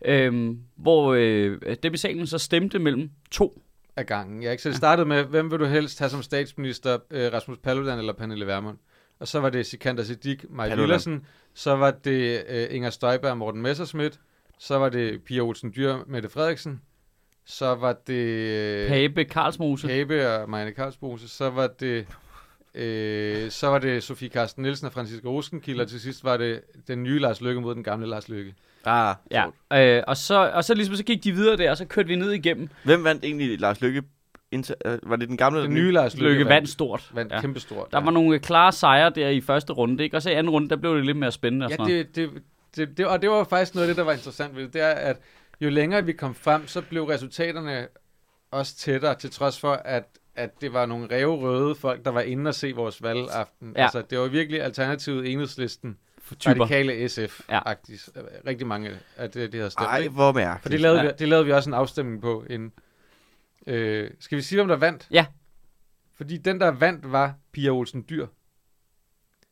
[0.04, 3.62] Øh, hvor øh, dem i salen så stemte mellem to.
[4.00, 4.42] Af gangen.
[4.42, 4.62] Jeg ikke?
[4.62, 8.12] Så det startede med, hvem vil du helst have som statsminister, øh, Rasmus Paludan eller
[8.12, 8.78] Pernille Vermund?
[9.20, 10.74] Og så var det Sikander Siddiq, Maja.
[10.74, 11.26] Villersen.
[11.54, 14.20] Så var det øh, Inger Støjberg og Morten Messerschmidt.
[14.58, 16.80] Så var det Pia Olsen Dyr, Mette Frederiksen.
[17.46, 19.86] Så var det øh, Pape Karlsmose.
[19.88, 21.28] Pape og Marianne Karlsbose.
[21.28, 22.06] Så var det
[22.74, 25.82] øh, så var det Sofie Carsten Nielsen og Franziska Rosenkilde.
[25.82, 28.54] Og til sidst var det den nye Lars Lykke mod den gamle Lars Lykke.
[28.84, 31.84] Ah, Ja, øh, og, så, og så ligesom så gik de videre der, og så
[31.84, 32.68] kørte vi ned igennem.
[32.84, 34.02] Hvem vandt egentlig Lars Lykke
[34.52, 35.62] Inter, øh, var det den gamle?
[35.62, 37.10] Den nye Lars Lykke Lykke vandt stort.
[37.14, 37.40] vandt Ja.
[37.40, 37.92] kæmpestort.
[37.92, 40.16] Der var nogle klare sejre der i første runde, ikke?
[40.16, 41.66] Og så i anden runde, der blev det lidt mere spændende.
[41.66, 42.30] Og Ja, sådan det, det,
[42.76, 44.82] det, det, og det var faktisk noget af det, der var interessant ved det, det
[44.82, 45.16] er, at
[45.60, 47.86] jo længere vi kom frem, så blev resultaterne
[48.50, 50.04] også tættere, til trods for, at,
[50.40, 53.72] at det var nogle revrøde folk, der var inde og se vores valgaften.
[53.76, 53.82] Ja.
[53.82, 56.60] Altså, det var virkelig alternativet enhedslisten, For typer.
[56.64, 57.54] radikale SF, Ja.
[57.66, 57.74] ja.
[58.46, 59.86] rigtig mange af det, det havde stemt.
[59.86, 60.62] Ej, hvor mærkeligt.
[60.62, 61.06] For det lavede, Ja.
[61.06, 62.72] vi, det lavede vi også en afstemning på inden.
[63.66, 65.08] Øh, skal vi sige, hvem der vandt?
[65.10, 65.26] Ja.
[66.14, 68.26] Fordi den, der vandt, var Pia Olsen Dyr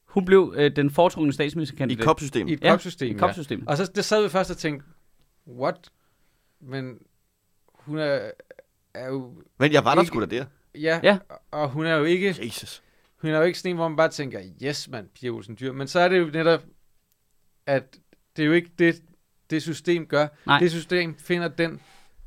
[0.05, 2.05] Hun blev øh, den foretrukne I statsministerkandidat.
[2.07, 2.51] kopsystemet.
[2.51, 3.16] i et Ja, kopsystem.
[3.16, 3.68] i kopsystemet.
[3.68, 4.86] Og så det sad vi først og tænkte,
[5.49, 5.91] what?
[6.61, 6.99] Men
[7.74, 8.30] hun er,
[8.95, 9.34] er jo...
[9.59, 10.45] Men jeg var der Ikke- sgu da der.
[10.75, 11.19] Ja, Ja.
[11.51, 12.35] og hun er jo ikke...
[12.43, 12.83] Jesus.
[13.23, 15.73] Hun er jo ikke sådan en, hvor man bare tænker, yes mand, Pia Olsen Dyr.
[15.73, 16.64] Men så er det jo netop,
[17.66, 17.99] at
[18.37, 19.03] det er jo ikke det,
[19.51, 20.29] det system gør.
[20.47, 20.59] Nej.
[20.59, 21.81] Det system finder den,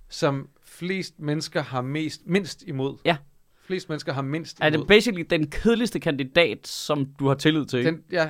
[0.10, 2.98] som flest mennesker har mest, mindst imod.
[3.06, 3.18] Ja.
[3.62, 4.80] Flest mennesker har mindst Er imod.
[4.80, 7.80] det basically den kedeligste kandidat, som du har tillid til?
[7.80, 7.92] ikke?
[7.92, 8.30] den, ja,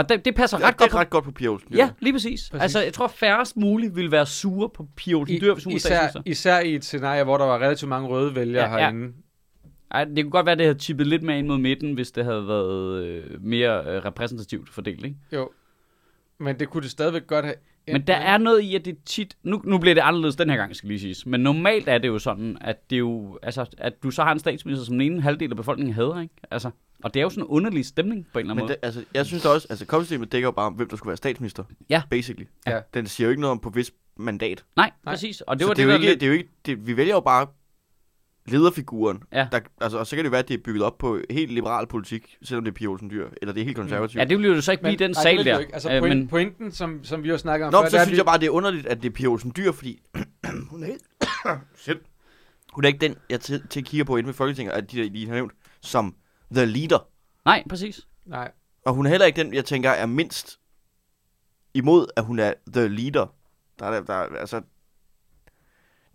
[0.00, 1.74] Og det, det passer Ja, ret det godt på ret godt på Pia Olsen.
[1.74, 2.50] Ja, lige præcis.
[2.50, 2.62] præcis.
[2.62, 6.22] Altså, jeg tror, færrest muligt ville være sure på Pia Olsen Dyr, hvis hun især,
[6.26, 9.12] især i et scenarie, hvor der var relativt mange røde vælgere Ja, ja, herinde.
[9.90, 12.10] Ej, det kunne godt være, at det havde tippet lidt mere ind mod midten, hvis
[12.10, 15.16] det havde været øh, mere øh, repræsentativt fordelt, ikke?
[15.32, 15.50] Jo.
[16.38, 17.56] Men det kunne det stadigvæk godt have.
[17.92, 19.36] Men der er noget i, at det tit...
[19.42, 21.26] Nu, nu bliver det anderledes den her gang, skal lige siges.
[21.26, 23.38] Men normalt er det jo sådan, at det jo...
[23.42, 26.34] Altså, at du så har en statsminister, som den ene halvdel af befolkningen hader, ikke?
[26.50, 26.70] Altså,
[27.04, 28.72] og det er jo sådan en underlig stemning, på en eller anden Men måde.
[28.74, 31.08] det, altså, jeg synes da også, altså kopsystemet dækker jo bare om, hvem der skulle
[31.08, 31.64] være statsminister.
[31.90, 32.02] Ja.
[32.10, 32.46] Basically.
[32.66, 32.80] Ja.
[32.94, 34.64] Den siger jo ikke noget om på hvis mandat.
[34.76, 35.14] Nej, Nej.
[35.14, 35.40] præcis.
[35.40, 36.20] Og det var så det, det, er jo der ikke, lidt...
[36.20, 37.46] det er jo ikke, det, vi vælger jo bare
[38.46, 39.22] lederfiguren.
[39.32, 39.48] Ja.
[39.52, 41.52] Der, altså, og så kan det jo være, at det er bygget op på helt
[41.52, 44.20] liberal politik, selvom det er Pia Olsen Dyr, eller det er helt konservativt.
[44.20, 45.58] Ja, det ville jo så ikke blive den nej, sal det der.
[45.58, 45.74] Ikke.
[45.74, 48.00] Altså, Øh, point, men, pointen, som, som vi jo snakker om Nå, før, så er,
[48.04, 50.00] synes at jeg bare, det er underligt, at det er Pia Olsen Dyr, fordi
[50.70, 51.02] hun er helt...
[51.84, 51.96] Shit.
[52.72, 55.10] Hun er ikke den, jeg til, til kigger på inden ved Folketinget, at de der
[55.10, 56.14] lige har nævnt, som
[56.54, 57.08] the leader.
[57.44, 58.08] nej, præcis.
[58.26, 58.52] nej,
[58.84, 60.60] Og hun er heller ikke den, jeg tænker er mindst
[61.74, 63.34] imod, at hun er the leader.
[63.78, 64.62] Der er, der, er- altså...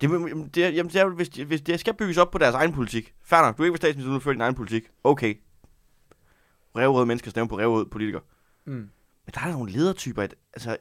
[0.02, 0.10] Det,
[0.56, 3.14] det, er- jamen, det er, hvis, hvis det skal bygges op på deres egen politik.
[3.24, 4.84] Fair nok, du er ikke ved statsminister, du fører din egen politik.
[5.04, 5.36] Okay.
[6.78, 8.22] Revrøde mennesker stemme på revrøde politikere.
[8.66, 8.74] mm.
[9.26, 10.78] Men der er nogle ledertyper, at, altså...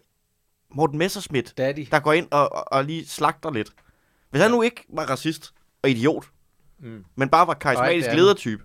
[0.75, 1.87] Morten Messerschmidt, daddy.
[1.91, 3.73] der går ind og, og, og lige slagter lidt.
[4.31, 6.31] Hvis han nu ikke var racist og idiot,
[6.79, 7.05] Mm.
[7.15, 8.65] men bare var Nej, karismatisk det er ledertype.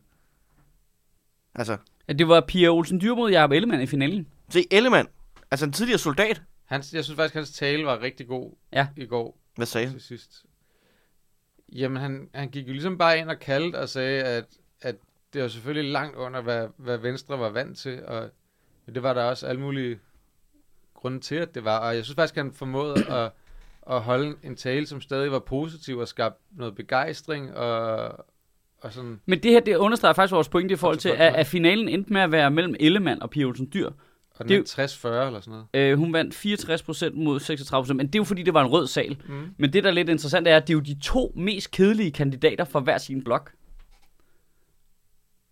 [1.59, 4.27] Altså, Ja, Det var Pia Olsen Dyr mod Jacob Ellemann i finalen.
[4.49, 5.07] se Ellemann,
[5.51, 6.41] altså en tidligere soldat.
[6.65, 8.87] Hans, jeg synes faktisk, hans tale var rigtig god Ja.
[8.97, 9.95] i går Hvad sagde han?
[9.95, 10.45] til sidst.
[11.75, 14.45] Jamen, han, han gik jo ligesom bare ind og kaldte og sagde, at,
[14.81, 14.95] at
[15.33, 18.29] det var selvfølgelig langt under, hvad, hvad Venstre var vant til, og
[18.93, 19.99] det var der også alle mulige
[20.93, 21.77] grunde til, at det var.
[21.79, 23.31] Og jeg synes faktisk, han formåede at,
[23.89, 28.25] at holde en tale, som stadig var positiv og skabte noget begejstring og,
[28.81, 29.19] og sådan...
[29.25, 32.13] Men det her, det understreger faktisk vores pointe i forhold til, at, at finalen endte
[32.13, 33.89] med at være mellem Ellemann og Pia Olsen Dyr.
[34.35, 35.91] Og Det den er 60-40 eller sådan noget.
[35.91, 36.35] Øh, hun vandt
[37.13, 37.39] 64% mod
[37.89, 39.17] 36%, men det er jo fordi, det var en rød sal.
[39.27, 39.47] Mm.
[39.57, 42.11] Men det, der er lidt interessant, er, at det er jo de to mest kedelige
[42.11, 43.51] kandidater for hver sin blok.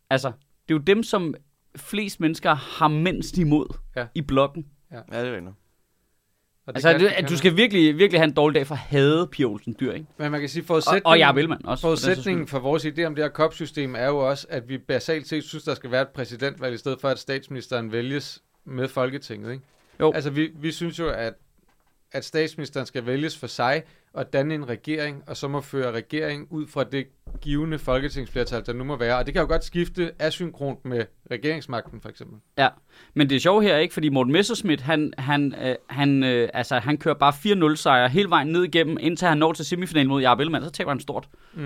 [0.10, 0.28] Altså,
[0.68, 1.34] det er jo dem, som
[1.76, 4.06] flest mennesker har mindst imod Ja.
[4.16, 4.66] i blokken.
[4.92, 5.56] Ja, det er rigtigt.
[6.68, 8.80] Og Altså, kan- du, kan- du skal virkelig, virkelig have en dårlig dag for at
[8.80, 10.06] hade Pia Olsen Dyr, ikke?
[10.18, 11.06] Men man kan sige, Og, forudsætningen...
[11.06, 11.82] og Jacob Ellemann også.
[11.82, 14.70] for den sags Forudsætningen for vores idé om det her kopsystem er jo også, at
[14.70, 18.42] vi basalt set synes, der skal være et præsidentvalg, i stedet for at statsministeren vælges
[18.66, 19.52] med Folketinget.
[19.52, 19.64] Ikke?
[20.00, 20.12] Jo.
[20.16, 21.34] Altså, vi, vi synes jo, at,
[22.12, 23.84] at statsministeren skal vælges for sig
[24.18, 27.08] og danne en regering, og så må føre regering ud fra det
[27.42, 29.18] givende folketingsflertal, der nu må være.
[29.18, 32.40] Og det kan jo godt skifte asynkront med regeringsmagten, for eksempel.
[32.58, 32.68] Ja,
[33.14, 33.94] men det er sjovt her, ikke?
[33.94, 37.34] Fordi Morten Messerschmidt, han, han, øh, han, øh, altså, han kører bare
[37.74, 40.72] 4-0 sejr hele vejen ned igennem, indtil han når til semifinalen mod Jacob Ellemann, så
[40.72, 41.30] taber han stort.
[41.54, 41.62] Mm.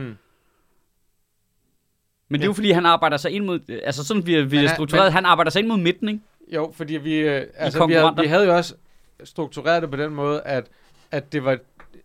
[2.30, 2.56] Men det er jo Ja.
[2.58, 5.52] fordi, han arbejder sig ind mod, altså sådan vi, vi er struktureret, men- han arbejder
[5.52, 6.20] sig ind mod midten, ikke?
[6.54, 8.76] Jo, fordi vi, øh, altså, vi, havde, vi havde jo også
[9.24, 10.68] struktureret det på den måde, at,
[11.12, 11.58] at, det, var,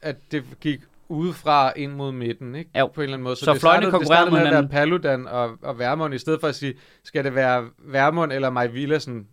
[0.06, 2.70] at det gik udefra ind mod midten, ikke?
[2.78, 2.86] Jo.
[2.86, 3.36] På en eller anden måde.
[3.36, 4.70] Så det fløjene konkurrerede med hinanden.
[4.70, 8.66] Paludan og, og Værmund, i stedet for at sige, skal det være Værmund eller Maj
[8.66, 9.28] Villersen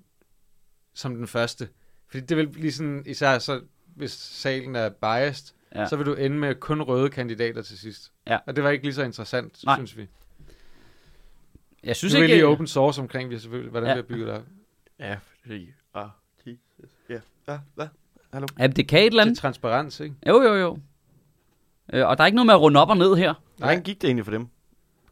[0.94, 1.70] som den første?
[2.08, 3.62] Fordi det vil blive sådan, især så,
[3.96, 5.88] hvis salen er biased, Ja.
[5.88, 8.12] så vil du ende med kun røde kandidater til sidst.
[8.28, 8.38] Ja.
[8.48, 9.76] Og det var ikke lige så interessant, Nej.
[9.78, 10.08] synes vi.
[11.84, 12.36] Jeg Synes nu er vi ikke...
[12.36, 13.94] lige open source omkring, vi selvfølgelig, hvordan Ja.
[13.94, 14.44] vi har bygget det op.
[15.00, 15.70] Ja, fordi...
[15.94, 16.08] Ah,
[16.46, 16.92] Jesus.
[17.10, 17.88] Ja, ja, hvad?
[18.34, 18.48] Hallo?
[18.60, 19.38] Ja, det kan et eller Det er andet.
[19.40, 20.16] transparens, ikke?
[20.28, 20.78] Jo, jo, jo.
[21.94, 23.34] Øh, og der er ikke noget med at runde op og ned her.
[23.58, 24.48] Hvordan gik det egentlig for dem?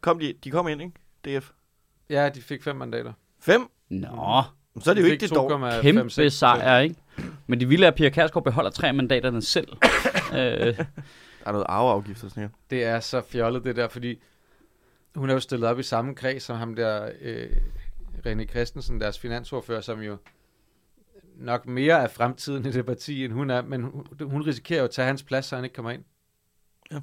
[0.01, 1.39] Kom de, de kom ind, ikke?
[1.39, 1.49] DF.
[2.09, 3.13] Ja, de fik fem mandater.
[3.39, 3.67] Fem?
[3.89, 4.41] Nå,
[4.81, 5.75] Så er det jo De ikke fik det dårligt.
[5.75, 6.33] 2,56 kæmpe procent.
[6.33, 6.95] sejr, ikke?
[7.47, 9.67] Men det vilde er, at Pia Kærsgaard beholder tre mandaterne selv.
[10.33, 10.85] øh, Der
[11.45, 12.55] er noget arveafgift og sådan noget.
[12.69, 14.19] Det er så fjollet, det der, fordi
[15.15, 17.49] hun er jo stillet op i samme kreds som ham der, øh,
[18.27, 20.17] René Christensen, deres finansordfører, som jo
[21.41, 24.85] nok mere er fremtiden i det parti, end hun er, men hun, hun risikerer jo
[24.85, 26.03] at tage hans plads, så han ikke kommer ind.
[26.91, 27.01] Men,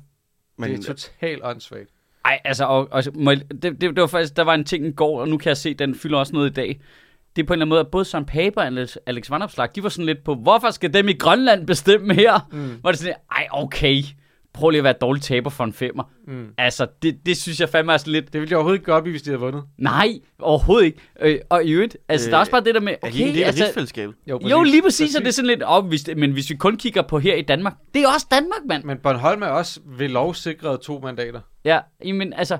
[0.57, 1.89] Men det er totalt åndssvagt.
[2.24, 4.86] Ej, altså, og, og, må jeg- det, det, det, var faktisk, der var en ting
[4.86, 6.80] i går, og nu kan jeg se, den fylder også noget i dag.
[7.36, 9.68] Det er på en eller anden måde, at både Søren Pape og Alex, Alex Vandopslag,
[9.74, 12.49] de var sådan lidt på, hvorfor skal dem i Grønland bestemme her?
[12.53, 12.74] Mm.
[12.80, 14.03] Hvor det sådan, ej, okay,
[14.59, 16.04] prøv lige at være dårlig taber for en femmer.
[16.26, 16.46] Mm.
[16.59, 18.92] Altså, det, det synes jeg fandme er sådan lidt, Det ville jeg overhovedet ikke gå
[18.92, 19.62] op i, hvis de havde vundet.
[19.78, 20.98] nej, overhovedet ikke.
[21.20, 23.12] Øh, og i øvrigt, altså, Øh, der er også bare det der med, er de
[23.12, 24.14] ikke en okay, del af altså, rigsfællesskabet?
[24.26, 26.76] jo, lige præcis, og det er sådan lidt, oh, hvis det, men hvis vi kun
[26.76, 28.84] kigger på her i Danmark, det er også Danmark, mand.
[28.84, 31.40] Men Bornholm er også ved lov sikret to mandater.
[31.64, 32.59] Ja, men altså,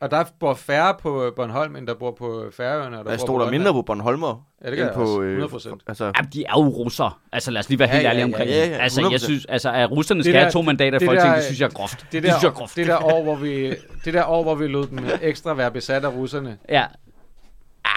[0.00, 2.98] Og der bor færre på øh, Bornholm, end der bor på øh, Færøerne.
[2.98, 3.50] Og der stoler på Grønland.
[3.62, 4.46] mindre på Bornholmer.
[4.64, 5.20] Ja, det gør end jeg også.
[5.20, 5.44] øh,
[5.76, 5.78] 100%.
[5.86, 7.10] Altså, Jamen, de er jo russere.
[7.32, 8.70] Altså, lad os lige være Ja, helt ja, ærlige ja, omkring ja, det.
[8.70, 9.18] ja, Altså, jeg 100%.
[9.24, 11.44] synes, altså, at russerne Det skal der- have to mandater i det Folketinget, der- det
[11.44, 11.98] synes jeg er groft.
[12.00, 12.76] Det Det der, synes jeg er groft.
[12.76, 13.74] det der år, hvor vi,
[14.04, 16.84] det der år, hvor vi lod dem ekstra være besat af russerne, Ja,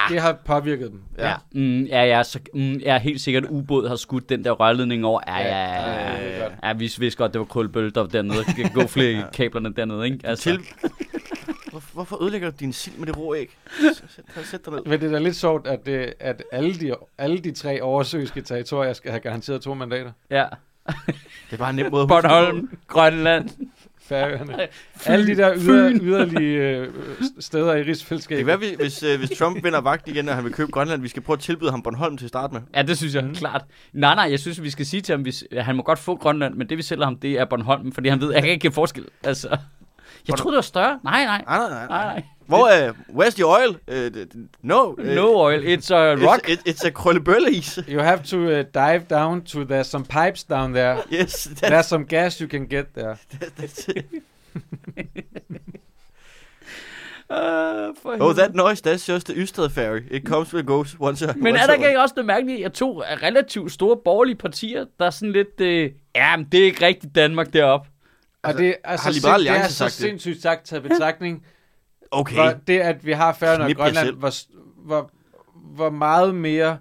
[0.09, 1.01] det har påvirket dem.
[1.17, 1.33] ja.
[1.51, 4.51] Mm, ja, ja, så, mm, jeg er helt sikkert, at ubåd har skudt den der
[4.51, 5.21] rørledning over.
[5.27, 5.73] Ja, ja, ja.
[5.73, 6.53] Ja, ja, det er godt.
[6.63, 8.37] ja vi vidste godt, det var krølbøl, der dernede.
[8.37, 10.19] Der kan gå flere kablerne dernede, ikke?
[10.23, 10.59] Altså, til...
[11.71, 13.57] Hvor, hvorfor ødelægger du din sild med det rå æg?
[14.35, 14.81] Sæt, sæt, dig ned.
[14.85, 18.41] Men det er da lidt sjovt, at, det, at alle, de, alle de tre oversøiske
[18.41, 20.11] territorier skal have garanteret to mandater.
[20.29, 20.45] ja.
[21.05, 22.29] Det er bare en nem måde at huske det på.
[22.29, 23.49] Bornholm, Grønland.
[24.01, 24.67] Færøerne.
[25.05, 26.87] alle de der yder, yderlige øh,
[27.39, 28.45] steder i rigsfællesskabet.
[28.45, 30.71] Det kan være, vi- hvis, øh, hvis Trump vinder vagt igen, og han vil købe
[30.71, 32.61] Grønland, vi skal prøve at tilbyde ham Bornholm til at starte med.
[32.75, 33.65] Ja, det synes jeg, klart.
[33.93, 36.55] Nej, nej, jeg synes, vi skal sige til ham, hvis, han må godt få Grønland,
[36.55, 38.73] men det vi sælger ham, det er Bornholm, fordi han ved, jeg kan ikke give
[38.73, 39.05] forskel.
[39.23, 39.57] Altså,
[40.29, 40.99] jeg troede, det var større.
[41.03, 41.43] Nej, nej.
[41.47, 41.87] Nej, nej, nej.
[41.87, 42.23] Nej, nej.
[42.45, 43.69] Hvor er, where's the oil?
[43.87, 44.25] Uh,
[44.61, 44.91] no.
[44.91, 46.49] Uh, No oil, it's a rock.
[46.49, 47.79] It's, it, it's a krøllebølleis.
[47.91, 50.97] You have to uh, dive down to, there's some pipes down there.
[51.11, 53.15] Yes, There's that's, some gas you can get there.
[53.57, 54.05] that's it.
[57.31, 60.03] Uh, Oh, that noise, that's just the Ystad ferry.
[60.11, 62.73] It comes and goes once a Men once er der ikke også noget mærkeligt, at
[62.73, 66.85] to relativt store borgerlige partier, der er sådan lidt, øh, ja, men det er ikke
[66.85, 67.89] rigtigt Danmark deroppe.
[68.43, 69.93] Og det, altså, har sind- Liberal det er så sagt det?
[69.93, 71.45] sindssygt sagt taget betragtning,
[72.11, 72.35] Okay.
[72.35, 74.31] hvor det, at vi har Færøerne og Grønland, hvor,
[74.85, 75.09] hvor,
[75.75, 76.77] hvor meget mere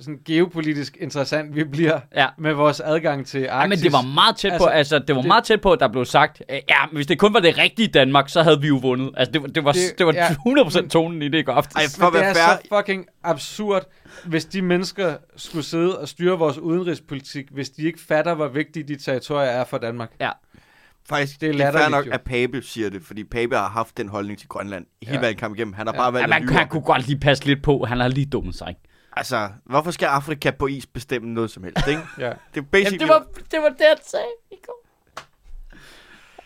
[0.00, 2.26] sådan geopolitisk interessant vi bliver Ja.
[2.38, 3.62] med vores adgang til Arktis.
[3.62, 5.72] Ja, men det var meget tæt på, Altså, altså, det var det- meget tæt på,
[5.72, 8.42] at der blev sagt, øh, ja, men hvis det kun var det rigtige Danmark, så
[8.42, 9.10] havde vi jo vundet.
[9.16, 10.28] Altså, det, var- det var, det, Det- det var ja.
[10.28, 11.74] 100% tonen i det i går aftes.
[11.76, 13.82] Ej, Men for at det er så fucking absurd,
[14.24, 18.82] hvis de mennesker skulle sidde og styre vores udenrigspolitik, hvis de ikke fatter, hvor vigtige
[18.82, 20.10] de territorier er for Danmark.
[21.10, 22.12] Faktisk, det er det er latterligt, nok, jo.
[22.12, 25.20] at Pape siger det, fordi Pape har haft den holdning til Grønland hele Ja.
[25.20, 25.74] valgkampen igennem.
[25.74, 25.98] Han har Ja.
[25.98, 27.84] bare ja, valgt at man, lyve han kunne godt lige passe lidt på.
[27.84, 28.68] Han har lige dummet sig.
[28.68, 28.80] ikke?
[29.12, 32.00] Altså, hvorfor skal Afrika på is bestemme noget som helst, ikke?
[32.18, 32.24] Ja.
[32.24, 32.98] Det er Jamen, basically...
[32.98, 34.86] det var, det var det, han sagde i går.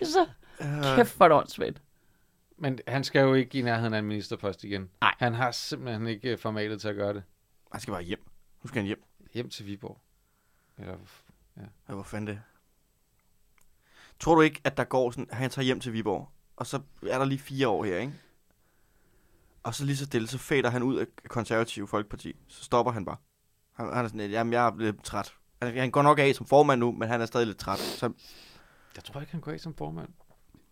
[0.00, 0.26] Altså,
[0.60, 1.80] Øh, kæft for et.
[2.58, 4.88] Men han skal jo ikke i nærheden af en ministerpost igen.
[5.00, 5.14] Nej.
[5.18, 7.22] Han har simpelthen ikke øh, formatet til at gøre det.
[7.72, 8.18] han skal bare hjem.
[8.62, 9.02] Nu skal han hjem.
[9.34, 9.98] Hjem til Viborg.
[10.78, 10.94] Eller,
[11.88, 12.40] Ja, hvor fanden det?
[14.20, 17.18] Tror du ikke, at der går sådan, han tager hjem til Viborg, og så er
[17.18, 18.12] der lige fire år her, ikke?
[19.62, 22.36] Og så lige så stille, så fader han ud af konservative folkeparti.
[22.48, 23.16] Så stopper han bare.
[23.72, 25.34] Han, han er sådan lidt, jamen jeg er lidt træt.
[25.62, 27.78] Han, han går nok af som formand nu, men han er stadig lidt træt.
[27.78, 28.12] Så
[28.96, 30.08] jeg tror ikke, han går af som formand.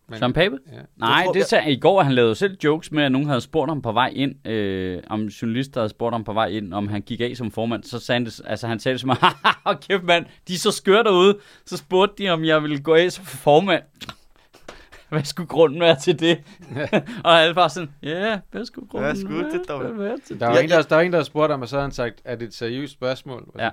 [0.07, 0.57] Men, Søren Pape?
[0.71, 0.77] Ja.
[0.97, 3.71] Nej, tror- det sagde i går, han lavede selv jokes med, at nogen havde spurgt
[3.71, 7.01] ham på vej ind, øh, om journalister havde spurgt ham på vej ind, om han
[7.01, 10.03] gik af som formand, så sagde han det, altså han sagde det som, haha, kæft
[10.03, 13.25] mand, de er så skøre derude, så spurgte de, om jeg ville gå af som
[13.25, 13.83] formand.
[15.09, 16.43] Hvad skulle grunden være til det?
[17.25, 20.39] og alle bare sådan, ja, yeah, hvad skulle grunden Hvad skulle det dog være til
[20.39, 21.83] Der var, Ja, en, der, der var en, der havde spurgt ham, og så havde
[21.85, 23.51] han sagt, er det et seriøst spørgsmål?
[23.59, 23.69] Ja.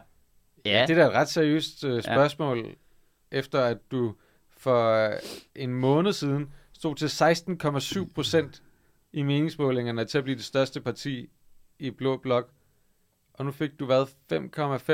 [0.67, 3.39] Ja, Det er da et ret seriøst øh, spørgsmål, ja.
[3.39, 4.15] efter at du
[4.61, 5.13] for øh,
[5.55, 7.07] en måned siden stod til
[8.05, 8.63] 16,7 procent
[9.13, 11.29] i meningsmålingerne til at blive det største parti
[11.79, 12.51] i Blå Blok.
[13.35, 14.07] Og nu fik du hvad,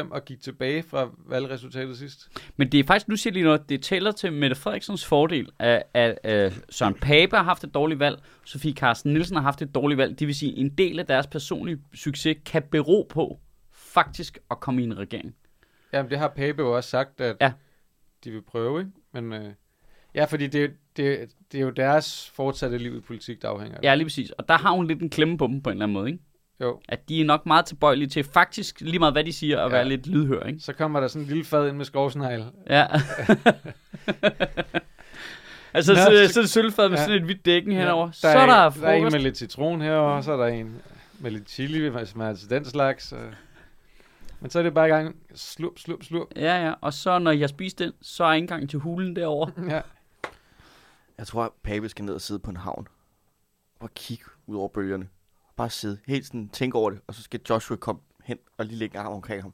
[0.06, 2.28] 5,5 og gik tilbage fra valgresultatet sidst.
[2.56, 5.82] Men det er faktisk, nu siger lige noget, det tæller til Mette Frederiksens fordel, at,
[5.94, 9.74] at, at Søren Pape har haft et dårligt valg, Sofie Carsten Nielsen har haft et
[9.74, 10.18] dårligt valg.
[10.18, 13.38] Det vil sige, at en del af deres personlige succes kan bero på
[13.72, 15.34] faktisk at komme i en regering.
[15.92, 17.52] Jamen, det har Pape jo også sagt, at Ja.
[18.24, 18.92] de vil prøve, ikke?
[19.20, 19.52] Men øh,
[20.14, 23.80] ja, fordi det, det, det er jo deres fortsatte liv i politik, der afhænger af
[23.82, 23.88] det.
[23.88, 24.30] Ja, lige præcis.
[24.30, 26.22] Og der har hun lidt en klemme på dem på en eller anden måde, ikke?
[26.60, 26.80] Jo.
[26.88, 29.76] At de er nok meget tilbøjelige til faktisk, lige meget hvad de siger, at Ja.
[29.76, 30.60] være lidt lydhør, ikke?
[30.60, 32.44] Så kommer der sådan en lille fad ind med skovsnegl.
[32.70, 32.86] Ja.
[35.74, 37.04] altså, Nå, så, så- så er det sølvfad med Ja.
[37.04, 38.06] sådan et hvidt dækken henover.
[38.06, 40.74] der Så er der der er en med lidt citron herover, så er der en
[41.20, 43.12] med lidt chili, hvis man er til den slags.
[43.12, 43.18] øh.
[44.40, 45.16] Men så er det bare i gang.
[45.34, 46.28] Slup, slup, slup.
[46.36, 46.74] Ja, ja.
[46.80, 49.52] Og så når jeg spiste den, så er indgang til hulen derovre.
[49.74, 49.80] Ja.
[51.18, 52.88] Jeg tror, at Pape skal ned og sidde på en havn.
[53.80, 55.08] Og kigge ud over bølgerne.
[55.56, 55.98] Bare sidde.
[56.06, 57.00] Helt sådan tænke over det.
[57.06, 59.52] Og så skal Joshua komme hen og lige lægge arm omkring ham.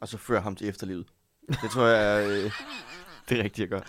[0.00, 1.06] Og så føre ham til efterlivet.
[1.48, 2.52] Det tror jeg er øh,
[3.28, 3.82] det rigtige at gøre.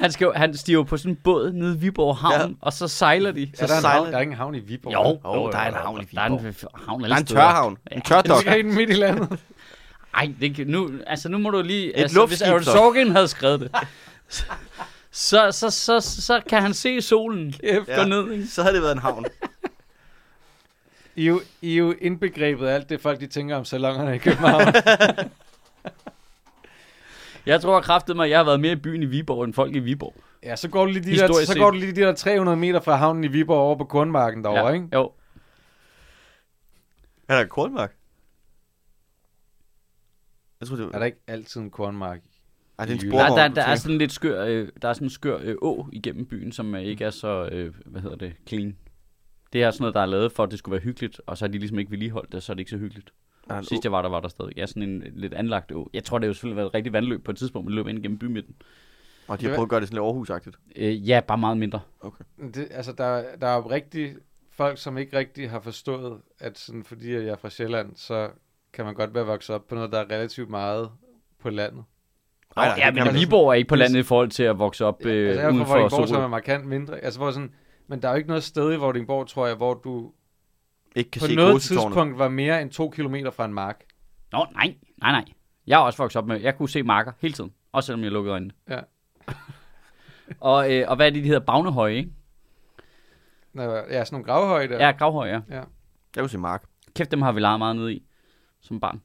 [0.00, 2.40] Han, skal, jo- han stiger på sådan en båd nede i Viborg Havn, ja.
[2.42, 2.48] Ja.
[2.60, 3.50] og så sejler de.
[3.54, 4.92] Så er der, en sejler- havn, der er ingen havn i Viborg.
[4.92, 6.80] Jo, Jo, der er en havn i Der er en Viborg.
[6.88, 7.78] havn Der er en tørhavn.
[7.92, 8.38] En tørdok.
[8.38, 9.38] Ligger helt midt i landet.
[10.14, 11.96] Ej, det, kan- nu, altså nu må du lige...
[11.96, 12.72] altså, hvis luftskib, Aaron så.
[12.72, 13.70] Sorkin havde skrevet det,
[14.28, 14.46] så,
[15.10, 17.86] så, så, så, så kan han se solen Kæft.
[17.96, 18.32] gå ned.
[18.32, 18.46] Ikke?
[18.46, 19.24] Så havde det været en havn.
[21.16, 24.14] I er, jo, I er jo indbegrebet af alt det folk, de tænker om salongerne
[24.14, 24.74] i København.
[27.48, 29.74] Jeg tror kraftet mig, at jeg har været mere i byen i Viborg, end folk
[29.74, 30.14] i Viborg.
[30.42, 31.56] ja, så går, du lige de der, så set.
[31.58, 34.66] går du lige de der 300 meter fra havnen i Viborg over på Kornmarken derovre,
[34.66, 34.72] ja.
[34.74, 34.88] ikke?
[34.94, 35.12] Jo.
[37.28, 37.94] Er der en kornmark?
[40.60, 40.92] Jeg tror, det var...
[40.92, 42.20] Er der ikke altid en kornmark?
[42.78, 43.38] Ej, det er en Der- Der, sporvogn.
[43.38, 46.26] der, der er sådan lidt skør, øh, der er sådan en skør øh, å igennem
[46.26, 48.76] byen, som øh, ikke er så, øh, hvad hedder det, clean.
[49.52, 51.44] Det er sådan noget, der er lavet for, at det skulle være hyggeligt, og så
[51.44, 53.12] har de ligesom ikke vedligeholdt det, så er det ikke så hyggeligt.
[53.48, 54.52] Der er Sidst jeg var der, var der stadig.
[54.56, 55.88] Ja, sådan en lidt anlagt å.
[55.94, 57.84] Jeg tror, det har jo selvfølgelig været et rigtig vandløb på et tidspunkt, men det
[57.84, 58.54] løb ind gennem bymidten.
[59.28, 60.58] Og de har prøvet at gøre det sådan lidt Aarhus-agtigt.
[60.76, 61.80] Øh, ja, bare meget mindre.
[62.54, 64.14] Det, altså, der, der er jo rigtig
[64.52, 68.30] folk, som ikke rigtig har forstået, at sådan, fordi jeg er fra Sjælland, så
[68.72, 70.90] kan man godt være vokset op på noget, der er relativt meget
[71.42, 71.84] på landet.
[72.56, 74.84] Nej, nej, ja, men man- Viborg er ikke på landet i forhold til at vokse
[74.84, 76.98] op Øh, øh, altså, jeg er uden fra for Vordingborg, som er markant mindre.
[76.98, 77.54] Altså, hvor sådan,
[77.86, 80.12] men der er jo ikke noget sted i Vordingborg, tror jeg, hvor du
[80.98, 83.84] Ikke kan på se noget tidspunkt var mere end to kilometer fra en mark.
[84.32, 85.24] Nå, nej, nej, nej.
[85.66, 87.52] Jeg er også vokset op med, jeg kunne se marker hele tiden.
[87.72, 88.52] Også selvom jeg lukkede øjnene.
[88.70, 88.80] Ja.
[90.40, 91.40] og, øh, og hvad er det, de hedder?
[91.46, 92.10] Bagnehøje, ikke?
[93.52, 94.86] Nå, Ja, sådan nogle gravhøje der.
[94.86, 95.56] Ja, gravhøje, ja.
[96.16, 96.64] Jeg kunne se Mark.
[96.94, 98.02] Kæft, dem har vi leget meget nede i
[98.60, 99.02] som barn.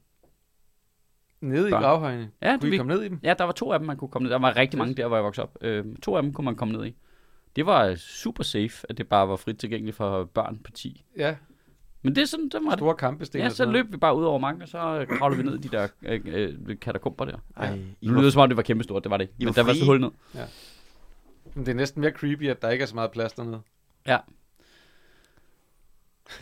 [1.40, 1.82] Nede i Børn.
[1.82, 2.30] gravhøjene.
[2.42, 3.20] Ja, Kunne I vi, komme ned i dem?
[3.22, 4.32] ja, der var to af dem, man kunne komme ned.
[4.32, 5.56] Der var rigtig mange der, hvor jeg voksede op.
[5.60, 6.96] Øh, to af dem kunne man komme ned i.
[7.56, 11.04] Det var super safe, at det bare var frit tilgængeligt for børn på 10.
[11.16, 11.36] Ja,
[12.04, 12.78] Men det er sådan, det var det.
[12.78, 13.38] store kampesten.
[13.40, 15.48] Ja, og så sådan løb vi bare ud over mange, og så øh, kravlede vi
[15.50, 17.36] ned i de der øh, øh, katakomber der.
[17.56, 19.34] Ej, I Nu lyder det som om, det var kæmpestort, det var det ikke.
[19.38, 20.10] I Men var der var så hul ned.
[21.54, 23.60] Men det er næsten mere creepy, at der ikke er så meget plads dernede.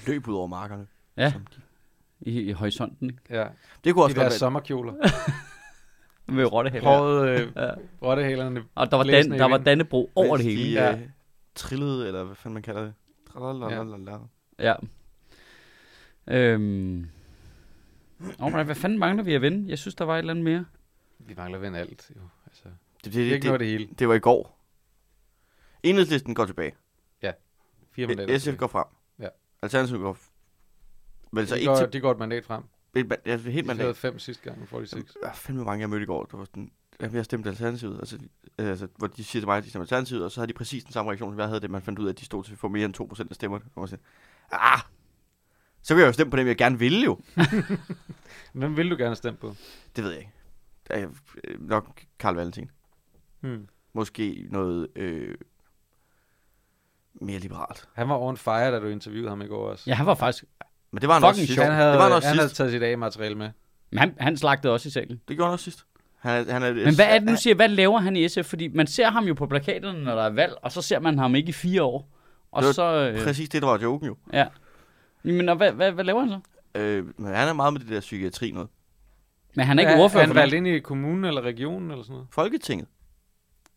[0.07, 0.87] løb ud over markerne.
[1.17, 1.33] Ja.
[1.33, 1.61] Som de-
[2.21, 3.23] I, i horisonten, ikke?
[3.31, 3.47] Ja,
[3.85, 4.39] Det kunne de også der godt være.
[4.39, 4.93] sommerkjoler.
[6.33, 6.89] Med rottehælder.
[6.89, 7.71] Håret, øh, Ja.
[8.03, 8.65] rottehælerne.
[8.75, 9.57] Og der var, Dan, der var.
[9.59, 10.63] Dannebro over det hele.
[10.65, 10.91] De, Ja.
[10.91, 10.99] ja.
[11.55, 12.93] trillede, eller hvad fanden man kalder det.
[13.33, 14.19] Tralalalala.
[14.59, 14.75] Ja.
[16.29, 17.09] Øhm.
[18.39, 19.70] Oh, hvad fanden mangler vi at vende?
[19.70, 20.64] Jeg synes, der var et eller andet mere.
[21.18, 22.20] Vi mangler ven alt, jo.
[22.47, 22.64] Altså,
[23.05, 23.89] Det, det, det, det, det, det hele.
[23.99, 24.59] det var i går.
[25.83, 26.75] Enhedslisten går tilbage.
[27.95, 28.39] Fire mandater.
[28.39, 28.85] SF går frem.
[29.18, 29.29] Ja.
[29.62, 30.16] Alternativet går...
[31.33, 31.93] Men så de, ikke går, til...
[31.93, 32.62] de går et mandat frem.
[32.97, 33.85] Et, ma- ja, helt De mandat.
[33.85, 35.16] havde fem sidste gang, nu får de seks.
[35.23, 36.25] Der er fandme mange, jeg mødte i går.
[36.25, 36.70] Der var sådan,
[37.01, 37.99] jeg har stemt Alternativet.
[37.99, 38.18] Altså,
[38.59, 40.53] øh, altså, hvor de siger til mig, at de stemmer Alternativet, og så har de
[40.53, 42.45] præcis den samme reaktion, som jeg havde, det man fandt ud af, at de stod
[42.45, 43.64] til at få mere end 2% af stemmerne.
[43.75, 44.01] Og man siger,
[44.51, 44.81] ah,
[45.83, 47.18] så vil jeg jo stemme på dem, jeg gerne ville jo.
[48.53, 49.55] Hvem vil du gerne stemme på?
[49.97, 50.33] Det ved jeg ikke.
[50.89, 51.09] Det er
[51.45, 52.70] øh, nok Karl Valentin.
[53.41, 53.68] Hmm.
[53.93, 55.35] Måske noget øh,
[57.14, 57.89] mere liberalt.
[57.95, 59.85] Han var on fire, da du interviewede ham i går også.
[59.87, 60.45] Ja, han var faktisk...
[60.91, 61.61] Men det var han Fucking også sidst.
[61.62, 62.57] Han havde, det var han også han havde sidst.
[62.57, 63.51] taget sit A-materiale med.
[63.91, 65.20] Men han, han slagtede også i salen.
[65.28, 65.85] Det gjorde han også sidst.
[66.18, 67.55] Han, han er, Men hvad er det nu siger?
[67.55, 68.45] Hvad laver han i SF?
[68.45, 71.18] Fordi man ser ham jo på plakaterne, når der er valg, og så ser man
[71.18, 72.09] ham ikke i fire år.
[72.53, 73.11] Og Det var så...
[73.18, 74.16] Øh, Præcis det, der var joken jo.
[74.33, 74.47] ja.
[75.25, 76.41] Men og hvad, hvad, hvad laver han så?
[76.81, 78.68] Øh, men han er meget med det der psykiatri noget.
[79.57, 82.03] Men han er ikke Er ordfører han for valgt ind i kommunen eller regionen eller
[82.05, 82.29] sådan noget?
[82.33, 82.89] Folketinget.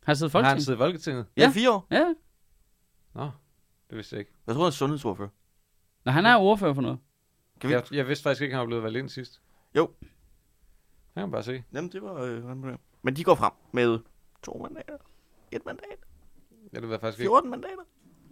[0.03, 0.63] Han sidder i Har han Folketinget.
[0.65, 1.25] siddet i Folketinget?
[1.37, 1.49] Ja, Ja.
[1.49, 1.87] fire år.
[1.91, 2.13] Ja.
[3.15, 3.29] Nå,
[3.89, 4.31] det vidste jeg ikke.
[4.47, 5.29] Jeg tror, han er sundhedsordfører.
[6.05, 6.97] Nå, han er ordfører for noget.
[7.61, 7.73] Kan vi...
[7.73, 9.41] Jeg, jeg vidste faktisk ikke, at han var blevet valgt ind sidst.
[9.75, 9.89] Jo.
[10.01, 10.07] Det
[11.13, 11.63] kan man bare se.
[11.73, 12.13] Jamen, det var...
[12.21, 12.77] Øh?
[13.01, 13.99] Men de går frem med
[14.43, 14.97] to mandater.
[15.51, 15.97] Et mandat.
[16.73, 17.29] Ja, det var faktisk ikke.
[17.29, 17.83] 14 mandater.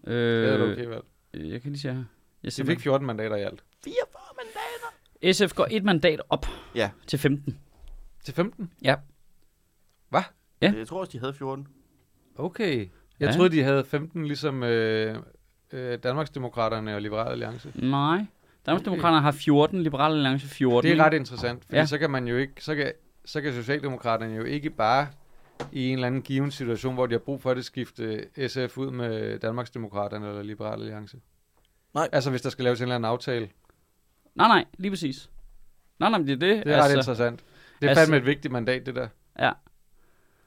[0.05, 1.07] Det er Øh, okay valgt.
[1.33, 2.03] jeg kan lige se her.
[2.43, 3.63] Jeg De ser fik 14 mandater i alt.
[3.83, 5.33] 44 mandater.
[5.33, 6.89] SF går et mandat op Ja.
[7.07, 7.59] til 15.
[8.23, 8.71] Til 15?
[8.81, 8.95] Ja.
[10.09, 10.21] Hvad?
[10.61, 10.73] Ja.
[10.77, 11.67] Jeg tror også, de havde 14.
[12.35, 12.77] Okay.
[13.19, 13.31] Jeg Ja.
[13.35, 15.17] troede, de havde 15, ligesom øh,
[15.71, 17.71] øh, Danmarksdemokraterne og Liberale Alliance.
[17.75, 18.25] Nej.
[18.65, 20.91] Danmarksdemokraterne har 14, Liberale Alliance 14.
[20.91, 21.79] Det er ret interessant, fordi Ja.
[21.81, 21.85] ja.
[21.85, 22.91] så kan man jo ikke, så kan,
[23.25, 25.07] så kan Socialdemokraterne jo ikke bare
[25.71, 28.91] i en eller anden given situation, hvor de har brug for det, skifte SF ud
[28.91, 31.17] med Danmarksdemokraterne eller Liberale Alliance.
[31.93, 32.09] Nej.
[32.11, 33.49] Altså hvis der skal laves en eller anden aftale.
[34.35, 35.29] Nej, nej, lige præcis.
[35.99, 36.65] Nej, nej, men det er det.
[36.65, 37.39] Det er altså, ret interessant.
[37.81, 39.07] Det er altså- fandme et vigtigt mandat, det der.
[39.39, 39.51] Ja.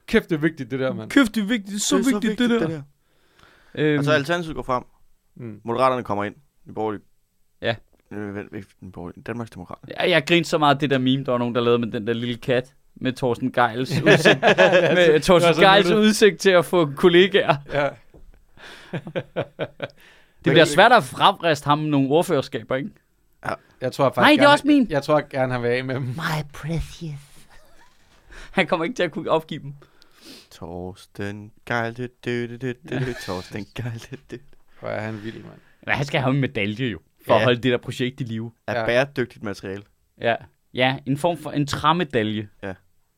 [0.07, 1.11] Kæft, det er vigtigt, det der, mand.
[1.11, 1.69] Kæft, det er vigtigt.
[1.69, 2.69] Det er så, Det er vigtigt, det der.
[2.69, 2.83] der.
[3.75, 4.83] Øhm, Altså, Alternativet går frem.
[5.37, 5.61] Mm.
[5.65, 6.35] Moderaterne kommer ind.
[6.69, 7.03] De borgerlige.
[8.11, 9.79] Vent, den borgerlige- Danmarks Demokrat.
[9.89, 11.91] Jeg, jeg grinte så meget af det der meme, der var nogen, der lavede med
[11.93, 12.75] den der lille kat.
[12.95, 17.57] Med Thorsten Geils udsigt, med Thorsten så Geils udsigt til at få kollegaer.
[17.73, 17.89] Ja.
[20.47, 22.91] Det bliver svært at fremriste ham nogle ordførerskaber, ikke?
[23.81, 24.87] Jeg tror faktisk Nej, det er gerne- også min.
[24.91, 26.03] Jeg tror gerne, han vil af med dem.
[26.03, 27.15] My precious.
[28.51, 29.75] Han kommer ikke til at kunne opgive dem.
[30.51, 34.41] Torsten Geil, det, det, det, det, det, det, Torsten Geil, det, det.
[34.81, 35.59] Hvor er han vild, mand.
[35.87, 37.37] Men han skal have en medalje jo, for ja.
[37.37, 37.45] at Ja.
[37.45, 38.53] holde det der projekt i live.
[38.67, 38.87] Er Ja.
[38.87, 39.83] bæredygtigt materiale.
[40.21, 40.35] Ja,
[40.75, 42.49] ja en form for en træmedalje.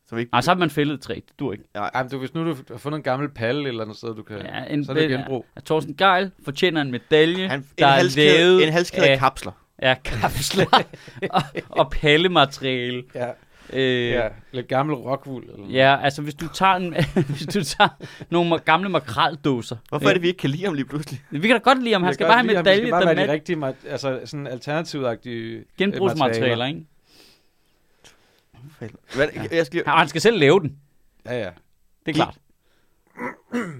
[0.09, 0.31] Som ikke...
[0.33, 1.15] Nej, så har man fældet et træ.
[1.15, 1.65] Det dur ikke.
[1.75, 4.23] Ej, men du, hvis nu du har fundet en gammel palle eller andet sted, du
[4.23, 4.37] kan...
[4.37, 5.47] Ja, en, så er det genbrug.
[5.57, 9.19] Ja, Thorsten Geil fortjener en medalje, Han, der en, er lavet en halskæde af af-
[9.19, 9.53] kapsler.
[9.79, 10.67] af kapsler
[11.31, 13.03] og, og pallemateriale.
[13.15, 13.27] Ja,
[13.73, 14.29] Øh, ja.
[14.53, 15.43] Lidt gammel rockwool.
[15.43, 15.73] Eller noget.
[15.75, 16.95] Ja, altså hvis du tager, en,
[17.37, 17.89] hvis du tager
[18.31, 19.77] nogle gamle makraldåser.
[19.89, 21.21] Hvorfor er det, vi ikke kan lide ham lige pludselig?
[21.31, 22.03] Vi kan da godt lide ham.
[22.03, 22.47] Han skal bare have ham.
[22.65, 26.81] medalje, Det skal bare der være de rigtige, altså sådan alternativagtige genbrugsmaterialer, ikke?
[29.15, 30.77] Hvad, jeg skal Ja, han skal selv lave den.
[31.27, 31.51] Ja, ja.
[32.07, 32.39] Det er klart.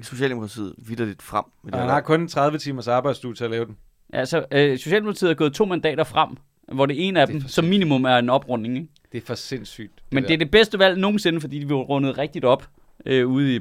[0.03, 1.45] Socialdemokratiet vidderligt frem.
[1.65, 3.77] Med det han har kun 30 timers arbejdsstue til at lave den.
[4.13, 6.37] Altså, øh, Socialdemokratiet er gået to mandater frem,
[6.73, 8.89] hvor det ene af Det dem for som minimum er en oprunding, ikke?
[9.13, 10.03] Det er for sindssygt.
[10.13, 12.69] Men det er det bedste valg nogensinde, fordi de var rundet rigtigt op
[13.07, 13.61] øh, ude i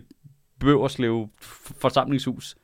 [0.60, 1.30] Bøverslev
[1.82, 2.56] forsamlingshus.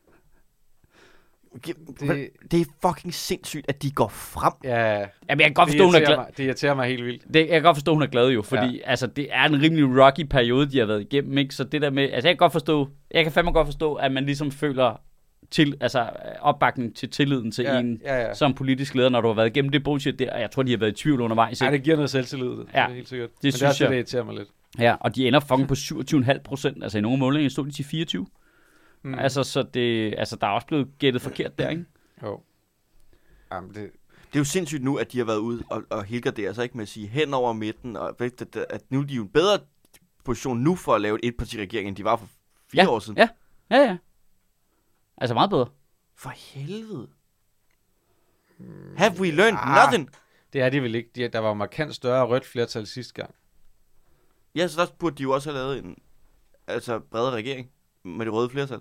[1.66, 1.76] Det...
[1.99, 4.54] Det- det er fucking sindssygt, at de går frem.
[4.64, 6.18] Ja, Jamen, jeg kan godt det forstå, hun er glad.
[6.18, 7.24] mig, det irriterer mig helt vildt.
[7.34, 8.89] Det, jeg kan godt forstå, hun er glad jo, fordi ja.
[8.89, 11.56] altså, det er en rimelig rocky periode, de har været igennem, ikke?
[11.56, 14.12] Så det der med, altså jeg kan godt forstå, jeg kan fandme godt forstå, at
[14.12, 15.01] man ligesom føler
[15.51, 16.10] til, altså
[16.41, 18.34] opbakning til tilliden til Ja, en ja, ja.
[18.34, 20.72] som politisk leder, når du har været igennem det bullshit der, og jeg tror, de
[20.72, 21.78] har været i tvivl undervejs, Ja, ikke?
[21.78, 22.47] det giver noget selvtillid.
[22.49, 23.30] Det Ja, er helt sikkert.
[23.43, 23.91] Men synes det er også jeg.
[23.91, 24.47] det, irriterer mig lidt.
[24.80, 27.86] Ja, og de ender fucking på 27,5 procent, altså i nogle målinger stod de til
[27.86, 28.28] 24.
[29.04, 29.14] Mm.
[29.20, 31.86] Altså, så det, altså, der er også blevet gættet forkert der, ikke?
[32.24, 32.41] Jo.
[33.51, 33.76] Jamen, det,
[34.28, 36.78] Det er jo sindssygt nu, at de har været ude og, og helgardere sig ikke
[36.78, 39.30] med at sige hen over midten, og at, at, at nu er de jo en
[39.30, 39.60] bedre
[40.24, 42.28] position nu for at lave et etpartiregering, end de var for
[42.72, 43.18] fire Ja, år siden.
[43.18, 43.30] ja.
[43.70, 43.97] Ja, ja.
[45.18, 45.68] Altså meget bedre.
[46.16, 47.08] For helvede.
[48.97, 49.86] Have we learned Ah.
[49.86, 50.10] nothing?
[50.54, 51.10] det er de vel ikke.
[51.16, 53.36] De, der var jo markant større rødt flertal sidste gang.
[54.56, 55.97] Ja, så der burde de jo også have lavet en
[56.68, 57.70] altså bredere regering
[58.04, 58.80] med det røde flertal.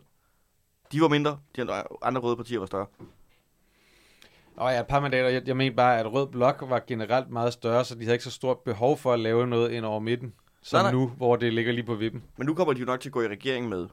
[0.93, 1.62] De var mindre, de
[2.03, 2.86] andre, røde partier var større.
[4.57, 5.28] Og ja, et par mandater.
[5.28, 8.24] Jeg, jeg mener bare, at Rød Blok var generelt meget større, så de havde ikke
[8.24, 10.32] så stort behov for at lave noget ind over midten.
[10.62, 10.93] Som Nej, nej.
[11.01, 12.22] nu, hvor det ligger lige på vippen.
[12.36, 13.88] Men nu kommer de jo nok til at gå i regering med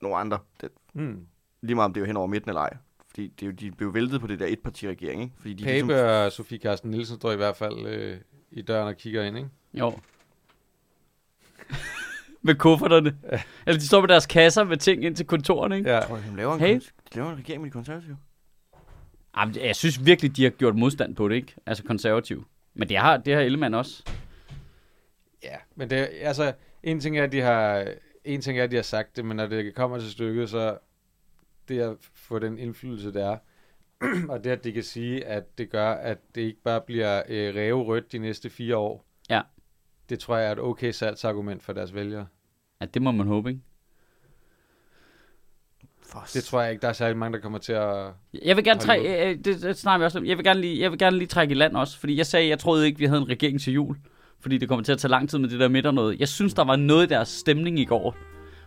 [0.00, 0.38] nogle andre.
[0.60, 1.26] Det, Hmm.
[1.62, 2.76] lige meget om det er jo hen over midten eller ej.
[3.08, 5.34] Fordi det er jo, de blev væltet på det der etpartiregering, ikke?
[5.38, 8.18] Fordi de ligesom- Pape og Sofie Carsten Nielsen står i hvert fald øh,
[8.50, 9.48] i døren og kigger ind, ikke?
[9.74, 9.92] Jo.
[12.42, 13.16] med kufferterne.
[13.66, 15.90] Eller de står med deres kasser med ting ind til kontorerne, ikke?
[15.90, 16.00] Ja.
[16.00, 16.66] Tror jeg, de laver en, Hey.
[16.68, 16.80] hey.
[16.80, 18.16] de laver en regering med de konservative.
[19.36, 21.54] Jamen, jeg synes virkelig, de har gjort modstand på det, ikke?
[21.66, 22.46] Altså konservativ.
[22.74, 24.02] Men det har, det har Ellemann også.
[25.42, 27.86] Ja, men det, altså, en ting er, at de har,
[28.24, 30.78] en ting er, at de har sagt det, men når det kommer til stykket, så
[31.68, 33.36] det at få den indflydelse, der er,
[34.32, 37.54] og det, at de kan sige, at det gør, at det ikke bare bliver øh,
[37.54, 39.40] ræverødt de næste fire år, Ja.
[40.12, 42.26] Det tror jeg er et okay salgsargument for deres vælgere.
[42.80, 43.62] Ja, det må man håbe, ikke?
[46.02, 48.06] For Det tror jeg ikke, der er særlig mange, der kommer til at...
[48.44, 50.26] Jeg vil gerne trække, øh, det, det snakker vi også om.
[50.26, 52.48] Jeg vil, gerne lige, jeg vil gerne lige trække i land også, fordi jeg sagde,
[52.48, 53.96] jeg troede ikke, vi havde en regering til jul,
[54.40, 56.20] fordi det kommer til at tage lang tid med det der midt og noget.
[56.20, 58.16] Jeg synes, der var noget i deres stemning i går,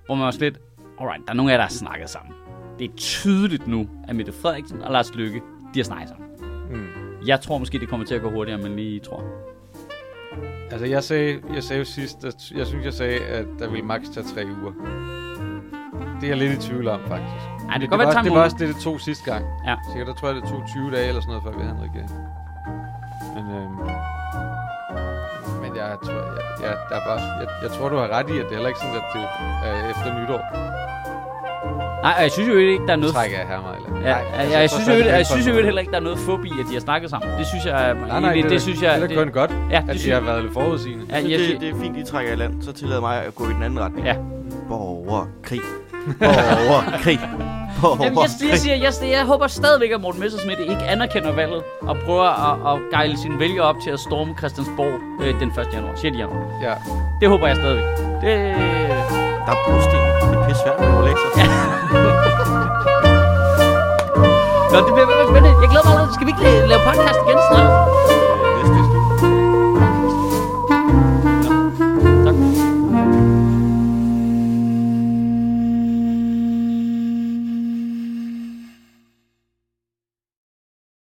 [0.05, 0.61] hvor man var sådan lidt,
[0.99, 2.33] alright, der er nogle af jer, der har snakket sammen.
[2.79, 5.41] Det er tydeligt nu, at Mette Frederiksen og Lars Lykke,
[5.73, 6.27] de har snakket sammen.
[6.71, 7.27] Mm.
[7.27, 9.54] Jeg tror måske, det kommer til at gå hurtigere, end man lige tror.
[10.71, 13.85] Altså, jeg sagde, jeg sagde jo sidst, at jeg synes, jeg sagde, at der ville
[13.85, 14.71] maks tage tre uger.
[16.21, 17.45] Det er jeg lidt i tvivl om, faktisk.
[17.69, 19.31] Ej, det Det, var, godt være, også, det det var også det, det tog sidste
[19.31, 19.45] gang.
[19.67, 19.75] Ja.
[19.91, 21.83] Sikkert, der tror jeg, det tog 20 dage eller sådan noget, før vi havde en
[21.89, 22.11] regering.
[23.35, 23.75] Men, øhm,
[25.63, 28.35] men jeg tror, jeg, jeg, der er bare, jeg, jeg tror, du har ret i,
[28.41, 29.23] at det er heller ikke sådan, at det
[29.69, 30.41] er efter nytår.
[32.05, 33.13] Nej, jeg synes jo ikke, der er noget...
[33.15, 33.75] Trækker jeg her.
[33.75, 34.09] Eller?
[34.09, 36.19] Ja, ja, ja, jeg synes jo ikke- jeg synes jo heller ikke, der er noget
[36.19, 37.29] fup i, at de har snakket sammen.
[37.39, 39.01] Det synes jeg, Nej, nej, egentlig- det, det, synes jeg...
[39.01, 41.05] det er kun godt, ja, at det de synes, har været lidt forudsigende.
[41.09, 42.61] ja, jeg, det, det er fint, I trækker i land.
[42.61, 44.05] Så tillader mig at gå i den anden retning.
[44.07, 44.15] Ja.
[44.69, 45.59] Borgerkrig.
[46.19, 47.19] Borgerkrig.
[47.21, 48.59] Jamen, jeg, jeg, Borgerkrig.
[48.59, 52.73] siger, jeg, jeg, jeg håber stadigvæk, at Morten Messersmith ikke anerkender valget og prøver at,
[52.75, 54.93] at gejle sine vælgere op til at storme Christiansborg
[55.25, 55.67] øh, den 1.
[55.73, 56.17] januar, 6.
[56.17, 56.59] januar.
[56.63, 56.73] Ja.
[57.21, 57.85] Det håber jeg stadigvæk.
[58.21, 58.55] Det...
[59.45, 59.99] Der er brosten.
[60.29, 61.31] Det er pisse svært med lektier.
[61.37, 61.45] Ja.
[64.71, 65.51] Nå, det bliver spændende.
[65.61, 66.13] Jeg glæder mig allerede.
[66.15, 68.14] Skal vi ikke lave podcast igen snart?